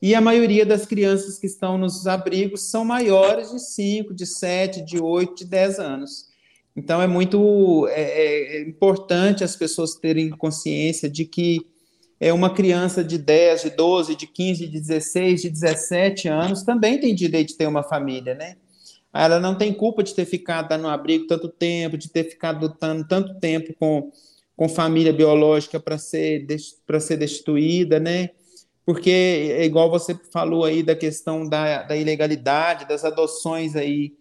[0.02, 4.86] e a maioria das crianças que estão nos abrigos são maiores de 5, de 7,
[4.86, 6.28] de 8, de 10 anos.
[6.76, 11.66] Então é muito é, é, é importante as pessoas terem consciência de que
[12.28, 17.00] é uma criança de 10, de 12, de 15, de 16, de 17 anos também
[17.00, 18.58] tem direito de ter uma família, né?
[19.14, 23.08] Ela não tem culpa de ter ficado no abrigo tanto tempo, de ter ficado lutando
[23.08, 24.12] tanto tempo com,
[24.58, 26.48] com família biológica para ser,
[27.00, 28.32] ser destituída, né?
[28.84, 29.12] porque
[29.58, 34.14] é igual você falou aí da questão da, da ilegalidade, das adoções aí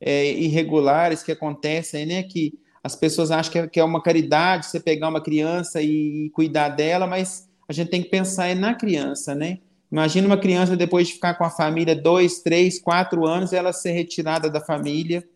[0.00, 2.22] é, irregulares que acontecem, né?
[2.22, 2.54] Que
[2.84, 7.06] as pessoas acham que é, é uma caridade você pegar uma criança e cuidar dela,
[7.06, 9.58] mas a gente tem que pensar é na criança, né?
[9.92, 13.92] Imagina uma criança depois de ficar com a família dois, três, quatro anos, ela ser
[13.92, 15.26] retirada da família.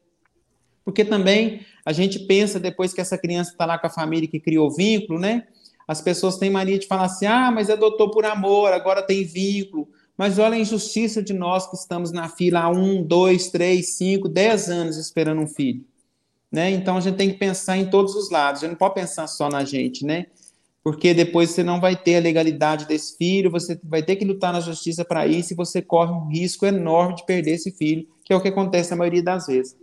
[0.84, 4.40] Porque também a gente pensa depois que essa criança está lá com a família que
[4.40, 5.46] criou vínculo, né?
[5.86, 9.88] As pessoas têm mania de falar assim: ah, mas adotou por amor, agora tem vínculo.
[10.16, 14.28] Mas olha a injustiça de nós que estamos na fila há um, dois, três, cinco,
[14.28, 15.84] dez anos esperando um filho.
[16.50, 16.70] Né?
[16.70, 19.26] Então a gente tem que pensar em todos os lados, a gente não pode pensar
[19.26, 20.26] só na gente, né?
[20.82, 24.52] Porque depois você não vai ter a legalidade desse filho, você vai ter que lutar
[24.52, 28.32] na justiça para isso e você corre um risco enorme de perder esse filho, que
[28.32, 29.76] é o que acontece na maioria das vezes.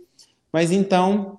[0.52, 1.38] Mas então,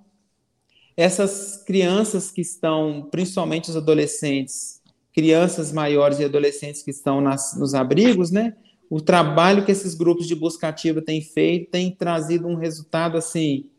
[0.98, 4.82] essas crianças que estão, principalmente os adolescentes,
[5.14, 8.56] crianças maiores e adolescentes que estão nas, nos abrigos, né?
[8.90, 13.70] O trabalho que esses grupos de busca ativa têm feito tem trazido um resultado assim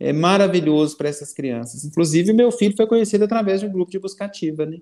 [0.00, 1.84] é maravilhoso para essas crianças.
[1.84, 4.78] Inclusive, meu filho foi conhecido através de um grupo de busca ativa, né?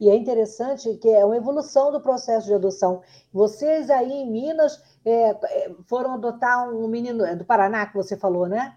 [0.00, 3.02] E é interessante que é uma evolução do processo de adoção.
[3.32, 8.16] Vocês aí em Minas é, é foram adotar um menino é do Paraná que você
[8.16, 8.76] falou, né?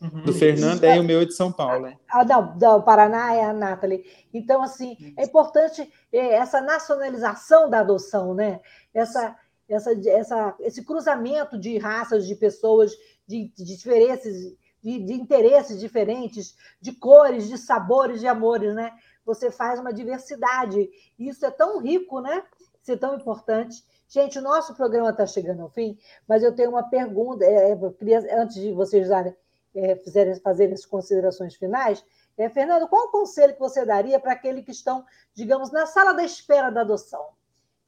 [0.00, 0.22] Uhum.
[0.22, 1.92] Do Fernando é, o meu de São Paulo?
[2.08, 4.04] Ah, não, do Paraná é a Nathalie.
[4.32, 8.60] Então, assim, é importante é, essa nacionalização da adoção, né?
[8.94, 9.36] Essa,
[9.68, 12.92] essa, essa, esse cruzamento de raças, de pessoas,
[13.26, 14.34] de, de diferenças,
[14.82, 18.92] de, de interesses diferentes, de cores, de sabores, de amores, né?
[19.28, 20.90] Você faz uma diversidade.
[21.18, 22.42] Isso é tão rico, né?
[22.82, 23.84] Isso é tão importante.
[24.08, 27.44] Gente, o nosso programa está chegando ao fim, mas eu tenho uma pergunta.
[27.44, 29.36] É, é antes de vocês darem
[29.74, 32.02] é, fizerem, fazer as considerações finais,
[32.38, 35.04] é, Fernando, qual o conselho que você daria para aqueles que estão,
[35.34, 37.32] digamos, na sala da espera da adoção?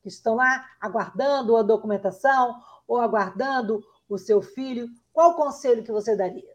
[0.02, 4.90] Que estão lá aguardando a documentação ou aguardando o seu filho?
[5.10, 6.54] Qual o conselho que você daria?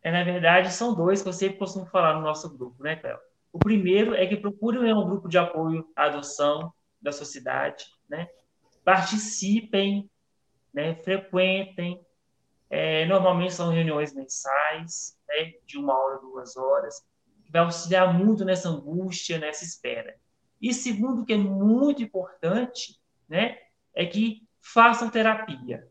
[0.00, 3.18] É, na verdade, são dois que eu sempre costumo falar no nosso grupo, né, Cléo?
[3.54, 8.26] O primeiro é que procurem um grupo de apoio à adoção da sociedade, né?
[8.84, 10.10] participem,
[10.72, 10.96] né?
[10.96, 12.04] frequentem.
[12.68, 15.52] É, normalmente são reuniões mensais, né?
[15.64, 17.06] de uma hora, duas horas,
[17.44, 20.16] que vai auxiliar muito nessa angústia, nessa espera.
[20.60, 22.98] E segundo, que é muito importante,
[23.28, 23.56] né?
[23.94, 25.88] é que façam terapia.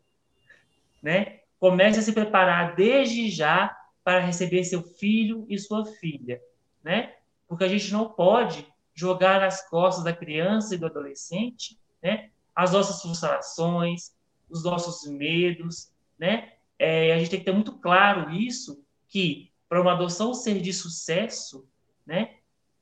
[1.01, 1.39] Né?
[1.57, 6.41] Comece a se preparar desde já para receber seu filho e sua filha.
[6.83, 7.15] Né?
[7.47, 12.71] Porque a gente não pode jogar nas costas da criança e do adolescente, né, as
[12.71, 14.11] nossas frustrações,
[14.49, 16.53] os nossos medos, né?
[16.77, 20.71] É, a gente tem que ter muito claro isso que para uma adoção ser de
[20.71, 21.67] sucesso,
[22.05, 22.35] né,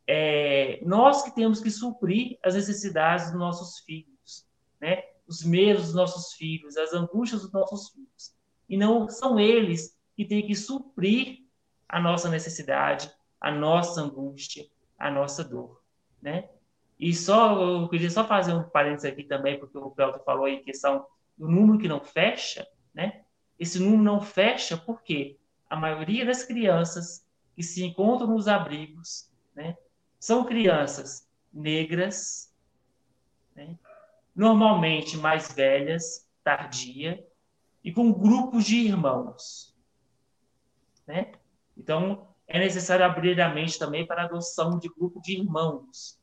[0.07, 4.45] é, nós que temos que suprir as necessidades dos nossos filhos,
[4.79, 8.35] né, os medos dos nossos filhos, as angústias dos nossos filhos,
[8.67, 11.45] e não são eles que têm que suprir
[11.87, 14.65] a nossa necessidade, a nossa angústia,
[14.97, 15.81] a nossa dor,
[16.21, 16.47] né?
[16.99, 20.63] E só, eu queria só fazer um parênteses aqui também, porque o Pelto falou aí
[20.63, 23.23] questão do número que não fecha, né?
[23.57, 27.25] Esse número não fecha porque a maioria das crianças
[27.55, 29.75] que se encontram nos abrigos, né?
[30.19, 32.53] São crianças negras,
[33.55, 33.75] né?
[34.35, 37.25] normalmente mais velhas, tardia,
[37.83, 39.75] e com grupos de irmãos.
[41.05, 41.31] Né?
[41.75, 46.19] Então, é necessário abrir a mente também para a adoção de grupo de irmãos.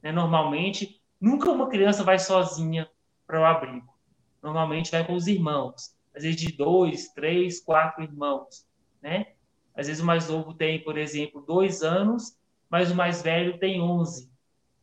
[0.00, 0.12] Né?
[0.12, 2.88] Normalmente, nunca uma criança vai sozinha
[3.26, 3.92] para o abrigo.
[4.40, 5.96] Normalmente vai com os irmãos.
[6.14, 8.64] Às vezes de dois, três, quatro irmãos.
[9.02, 9.32] Né?
[9.74, 12.38] Às vezes o mais novo tem, por exemplo, dois anos,
[12.70, 14.30] mas o mais velho tem onze.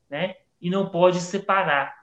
[0.09, 0.35] Né?
[0.59, 1.95] E não pode separar.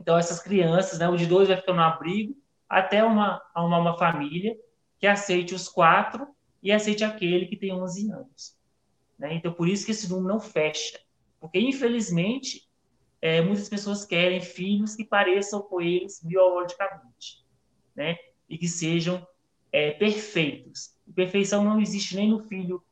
[0.00, 2.34] Então, essas crianças, né, o de dois vai ficar no abrigo
[2.68, 4.56] até uma, uma, uma família
[4.98, 6.26] que aceite os quatro
[6.66, 8.58] e aceite aquele que tem 11 anos.
[9.16, 9.34] Né?
[9.34, 10.98] Então, por isso que esse número não fecha.
[11.38, 12.68] Porque, infelizmente,
[13.22, 17.46] é, muitas pessoas querem filhos que pareçam com eles biologicamente,
[17.94, 18.16] né?
[18.48, 19.24] E que sejam
[19.70, 20.92] é, perfeitos.
[21.06, 22.82] E perfeição não existe nem no filho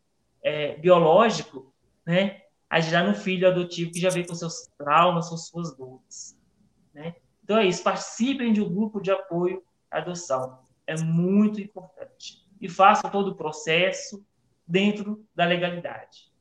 [0.41, 1.75] é, biológico,
[2.07, 2.43] né?
[2.71, 6.39] A já no filho adotivo que já vem com seus traumas, com suas dores,
[6.93, 7.17] né?
[7.43, 10.61] Então é isso, participem de um grupo de apoio à adoção.
[10.87, 14.25] É muito importante e façam todo o processo
[14.67, 16.33] dentro da legalidade.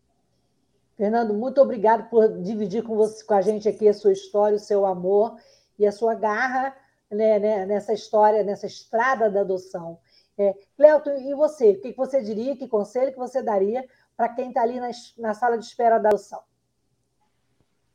[0.95, 4.59] Fernando, muito obrigado por dividir com, você, com a gente aqui a sua história, o
[4.59, 5.35] seu amor
[5.77, 6.73] e a sua garra
[7.11, 9.99] né, né, nessa história, nessa estrada da adoção.
[10.37, 11.71] É, e você?
[11.71, 13.83] O que você diria, que conselho que você daria
[14.15, 16.39] para quem está ali na, na, sala de espera da adoção?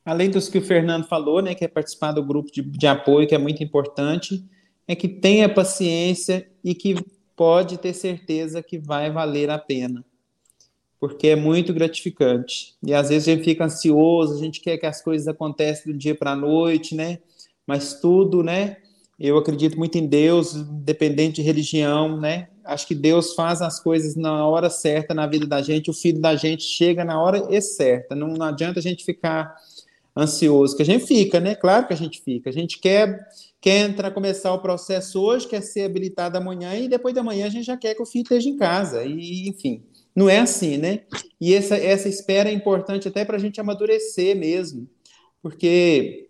[0.05, 3.26] Além dos que o Fernando falou, né, que é participar do grupo de, de apoio,
[3.26, 4.47] que é muito importante,
[4.87, 6.95] é que tenha paciência e que
[7.39, 10.05] pode ter certeza que vai valer a pena,
[10.99, 12.74] porque é muito gratificante.
[12.82, 15.97] E às vezes a gente fica ansioso, a gente quer que as coisas aconteçam do
[15.97, 17.20] dia para a noite, né?
[17.64, 18.78] Mas tudo, né?
[19.20, 22.49] Eu acredito muito em Deus, independente de religião, né?
[22.64, 26.20] Acho que Deus faz as coisas na hora certa na vida da gente, o filho
[26.20, 28.16] da gente chega na hora certa.
[28.16, 29.55] Não, não adianta a gente ficar
[30.16, 31.55] ansioso, que a gente fica, né?
[31.55, 32.51] Claro que a gente fica.
[32.51, 33.28] A gente quer
[33.61, 37.51] quer entrar, começar o processo hoje, quer ser habilitado amanhã, e depois da manhã a
[37.51, 39.05] gente já quer que o filho esteja em casa.
[39.05, 39.83] E, enfim,
[40.15, 41.01] não é assim, né?
[41.41, 44.89] E essa, essa espera é importante até para a gente amadurecer mesmo.
[45.43, 46.29] Porque,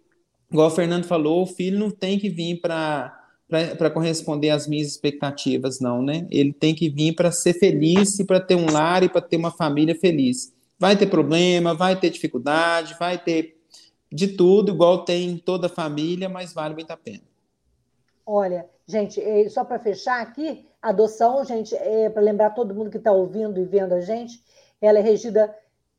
[0.51, 3.15] igual o Fernando falou, o filho não tem que vir para
[3.49, 6.27] para corresponder às minhas expectativas, não, né?
[6.31, 9.39] Ele tem que vir para ser feliz e para ter um lar e para ter
[9.39, 10.53] uma família feliz.
[10.79, 13.58] Vai ter problema, vai ter dificuldade, vai ter
[14.11, 17.23] de tudo, igual tem em toda a família, mas vale muito a pena.
[18.25, 22.99] Olha, gente, é, só para fechar aqui, adoção, gente, é, para lembrar todo mundo que
[22.99, 24.43] está ouvindo e vendo a gente,
[24.81, 25.55] ela é regida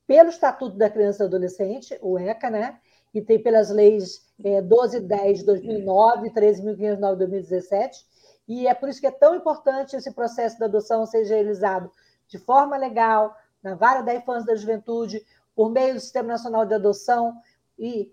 [0.06, 2.80] pelo Estatuto da Criança e Adolescente, o ECA, né?
[3.14, 8.06] E tem pelas leis é, 1210 de 2009 13.509 de 2017.
[8.48, 11.92] E é por isso que é tão importante esse processo da adoção seja realizado
[12.28, 16.66] de forma legal, na vara da infância e da juventude, por meio do Sistema Nacional
[16.66, 17.36] de Adoção,
[17.80, 18.12] e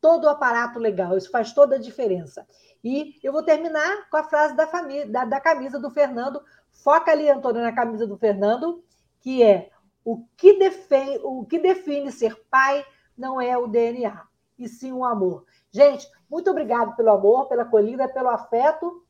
[0.00, 1.16] todo o aparato legal.
[1.16, 2.46] Isso faz toda a diferença.
[2.82, 6.42] E eu vou terminar com a frase da, família, da, da camisa do Fernando.
[6.72, 8.84] Foca ali, Antônio, na camisa do Fernando,
[9.20, 9.70] que é
[10.04, 12.84] o que, define, o que define ser pai
[13.16, 14.22] não é o DNA,
[14.58, 15.44] e sim o amor.
[15.70, 19.04] Gente, muito obrigado pelo amor, pela acolhida, pelo afeto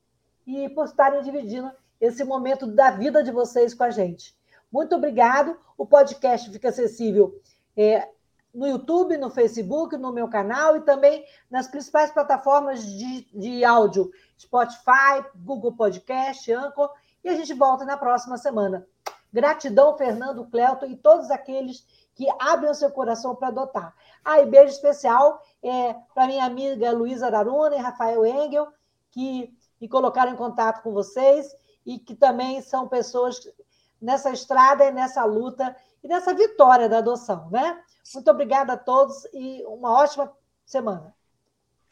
[0.46, 1.70] e por estarem dividindo
[2.00, 4.36] esse momento da vida de vocês com a gente.
[4.70, 5.58] Muito obrigado.
[5.76, 7.38] O podcast fica acessível
[7.76, 8.08] é,
[8.56, 14.10] no YouTube, no Facebook, no meu canal e também nas principais plataformas de, de áudio,
[14.40, 16.90] Spotify, Google Podcast, Anchor,
[17.22, 18.86] e a gente volta na próxima semana.
[19.30, 23.94] Gratidão, Fernando, Cleuton e todos aqueles que abrem o seu coração para adotar.
[24.24, 28.68] Ah, e beijo especial é, para minha amiga Luísa Araruna e Rafael Engel,
[29.10, 31.54] que me colocaram em contato com vocês
[31.84, 33.38] e que também são pessoas
[34.00, 35.76] nessa estrada e nessa luta
[36.06, 37.78] e nessa vitória da adoção, né?
[38.14, 40.32] Muito obrigada a todos e uma ótima
[40.64, 41.12] semana.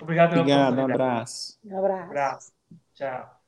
[0.01, 1.59] Obrigado Obrigado, um abraço.
[1.65, 2.03] Um abraço.
[2.03, 2.53] Um abraço.
[2.95, 3.41] Tchau.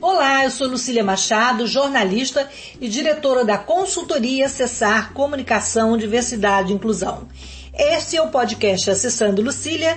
[0.00, 2.50] Olá, eu sou Lucília Machado, jornalista
[2.80, 7.28] e diretora da consultoria Acessar Comunicação, Diversidade e Inclusão.
[7.72, 9.96] Este é o podcast Acessando Lucília,